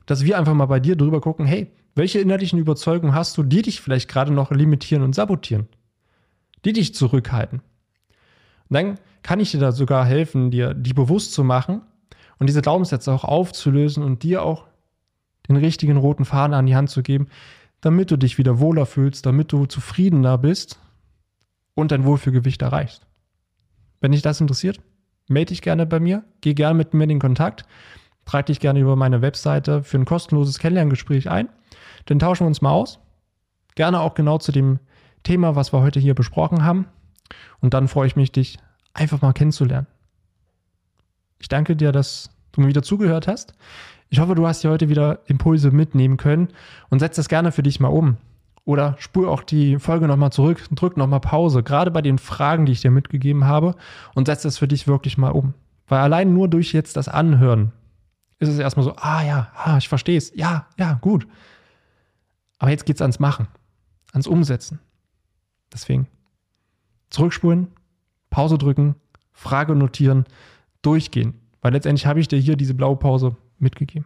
dass 0.06 0.24
wir 0.24 0.38
einfach 0.38 0.54
mal 0.54 0.68
bei 0.68 0.80
dir 0.80 0.96
drüber 0.96 1.22
gucken, 1.22 1.46
hey, 1.46 1.72
welche 1.96 2.20
innerlichen 2.20 2.60
Überzeugungen 2.60 3.14
hast 3.14 3.38
du, 3.38 3.44
die 3.44 3.62
dich 3.62 3.82
vielleicht 3.82 4.10
gerade 4.10 4.32
noch 4.32 4.52
limitieren 4.52 5.04
und 5.04 5.14
sabotieren, 5.14 5.68
die 6.66 6.74
dich 6.74 6.96
zurückhalten. 6.96 7.62
Dann 8.70 9.00
kann 9.24 9.40
ich 9.40 9.52
dir 9.52 9.60
da 9.60 9.72
sogar 9.72 10.06
helfen, 10.06 10.52
dir 10.52 10.74
die 10.74 10.94
bewusst 10.94 11.34
zu 11.34 11.44
machen 11.44 11.82
und 12.38 12.48
diese 12.48 12.62
Glaubenssätze 12.62 13.12
auch 13.12 13.24
aufzulösen 13.24 14.04
und 14.04 14.24
dir 14.24 14.44
auch 14.44 14.66
den 15.48 15.58
richtigen 15.58 15.98
roten 15.98 16.26
Faden 16.26 16.54
an 16.54 16.68
die 16.68 16.76
Hand 16.76 16.90
zu 16.90 17.02
geben, 17.04 17.28
damit 17.82 18.12
du 18.12 18.18
dich 18.18 18.38
wieder 18.38 18.60
wohler 18.60 18.86
fühlst, 18.86 19.26
damit 19.26 19.52
du 19.52 19.66
zufriedener 19.66 20.38
bist 20.38 20.80
und 21.74 21.92
dein 21.92 22.06
Wohlfühlgewicht 22.06 22.62
erreichst. 22.62 23.06
Wenn 24.02 24.12
dich 24.12 24.22
das 24.22 24.42
interessiert, 24.42 24.80
melde 25.28 25.50
dich 25.50 25.62
gerne 25.62 25.86
bei 25.86 26.00
mir, 26.00 26.24
geh 26.42 26.54
gerne 26.54 26.76
mit 26.76 26.94
mir 26.94 27.10
in 27.10 27.20
Kontakt, 27.20 27.66
trag 28.26 28.46
dich 28.46 28.60
gerne 28.60 28.80
über 28.80 28.96
meine 28.96 29.22
Webseite 29.22 29.84
für 29.84 29.98
ein 29.98 30.06
kostenloses 30.06 30.60
Kennenlerngespräch 30.60 31.30
ein, 31.30 31.50
dann 32.06 32.20
tauschen 32.20 32.44
wir 32.44 32.48
uns 32.48 32.62
mal 32.62 32.72
aus. 32.72 33.00
Gerne 33.76 34.02
auch 34.02 34.14
genau 34.14 34.38
zu 34.38 34.52
dem 34.52 34.80
Thema, 35.24 35.56
was 35.56 35.74
wir 35.74 35.82
heute 35.82 36.00
hier 36.00 36.16
besprochen 36.16 36.64
haben. 36.64 36.88
Und 37.60 37.74
dann 37.74 37.88
freue 37.88 38.08
ich 38.08 38.16
mich, 38.16 38.32
dich 38.32 38.58
einfach 38.94 39.22
mal 39.22 39.34
kennenzulernen. 39.34 39.88
Ich 41.40 41.48
danke 41.48 41.76
dir, 41.76 41.92
dass 41.92 42.30
du 42.52 42.62
mir 42.62 42.68
wieder 42.68 42.84
zugehört 42.84 43.28
hast. 43.28 43.54
Ich 44.10 44.20
hoffe, 44.20 44.36
du 44.36 44.48
hast 44.48 44.64
dir 44.64 44.72
heute 44.72 44.90
wieder 44.90 45.20
Impulse 45.28 45.72
mitnehmen 45.72 46.18
können 46.18 46.50
und 46.90 47.00
setz 47.00 47.16
das 47.16 47.30
gerne 47.30 47.52
für 47.52 47.64
dich 47.64 47.80
mal 47.80 47.90
um. 47.90 48.18
Oder 48.66 48.96
spur 49.00 49.32
auch 49.32 49.44
die 49.44 49.80
Folge 49.80 50.08
nochmal 50.08 50.32
zurück, 50.32 50.64
drück 50.72 50.98
nochmal 50.98 51.22
Pause, 51.22 51.64
gerade 51.64 51.92
bei 51.92 52.02
den 52.02 52.18
Fragen, 52.18 52.66
die 52.66 52.72
ich 52.72 52.82
dir 52.82 52.92
mitgegeben 52.92 53.46
habe, 53.46 53.76
und 54.14 54.26
setz 54.26 54.44
das 54.44 54.58
für 54.58 54.68
dich 54.68 54.88
wirklich 54.88 55.18
mal 55.18 55.32
um. 55.32 55.54
Weil 55.88 56.00
allein 56.02 56.34
nur 56.34 56.48
durch 56.48 56.74
jetzt 56.74 56.98
das 56.98 57.08
Anhören 57.08 57.72
ist 58.38 58.50
es 58.50 58.60
erstmal 58.60 58.84
so, 58.84 58.96
ah 58.96 59.24
ja, 59.24 59.52
ah, 59.56 59.78
ich 59.78 59.90
verstehe 59.90 60.18
es, 60.18 60.32
ja, 60.36 60.68
ja, 60.78 60.94
gut. 60.94 61.28
Aber 62.58 62.72
jetzt 62.72 62.86
geht 62.86 62.98
es 62.98 63.02
ans 63.02 63.20
Machen, 63.20 63.48
ans 64.14 64.28
Umsetzen. 64.28 64.80
Deswegen 65.74 66.08
zurückspulen, 67.10 67.68
Pause 68.30 68.58
drücken, 68.58 68.96
Frage 69.32 69.76
notieren, 69.76 70.26
durchgehen. 70.82 71.34
Weil 71.62 71.74
letztendlich 71.74 72.06
habe 72.06 72.20
ich 72.20 72.28
dir 72.28 72.40
hier 72.40 72.56
diese 72.56 72.74
blaue 72.74 72.96
Pause 72.96 73.36
mitgegeben. 73.58 74.06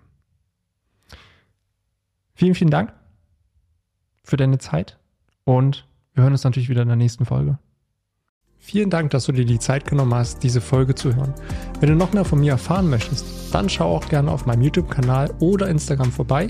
Vielen, 2.35 2.55
vielen 2.55 2.71
Dank 2.71 2.93
für 4.23 4.37
deine 4.37 4.57
Zeit 4.57 4.97
und 5.43 5.87
wir 6.13 6.23
hören 6.23 6.33
uns 6.33 6.43
natürlich 6.43 6.69
wieder 6.69 6.81
in 6.81 6.87
der 6.87 6.97
nächsten 6.97 7.25
Folge. 7.25 7.59
Vielen 8.65 8.89
Dank, 8.89 9.11
dass 9.11 9.25
du 9.25 9.33
dir 9.33 9.43
die 9.43 9.59
Zeit 9.59 9.85
genommen 9.85 10.13
hast, 10.13 10.41
diese 10.41 10.61
Folge 10.61 10.95
zu 10.95 11.13
hören. 11.13 11.33
Wenn 11.81 11.89
du 11.89 11.95
noch 11.95 12.13
mehr 12.13 12.23
von 12.23 12.39
mir 12.39 12.53
erfahren 12.53 12.89
möchtest, 12.89 13.53
dann 13.53 13.67
schau 13.67 13.93
auch 13.93 14.07
gerne 14.07 14.31
auf 14.31 14.45
meinem 14.45 14.61
YouTube-Kanal 14.61 15.33
oder 15.39 15.67
Instagram 15.67 16.13
vorbei. 16.13 16.49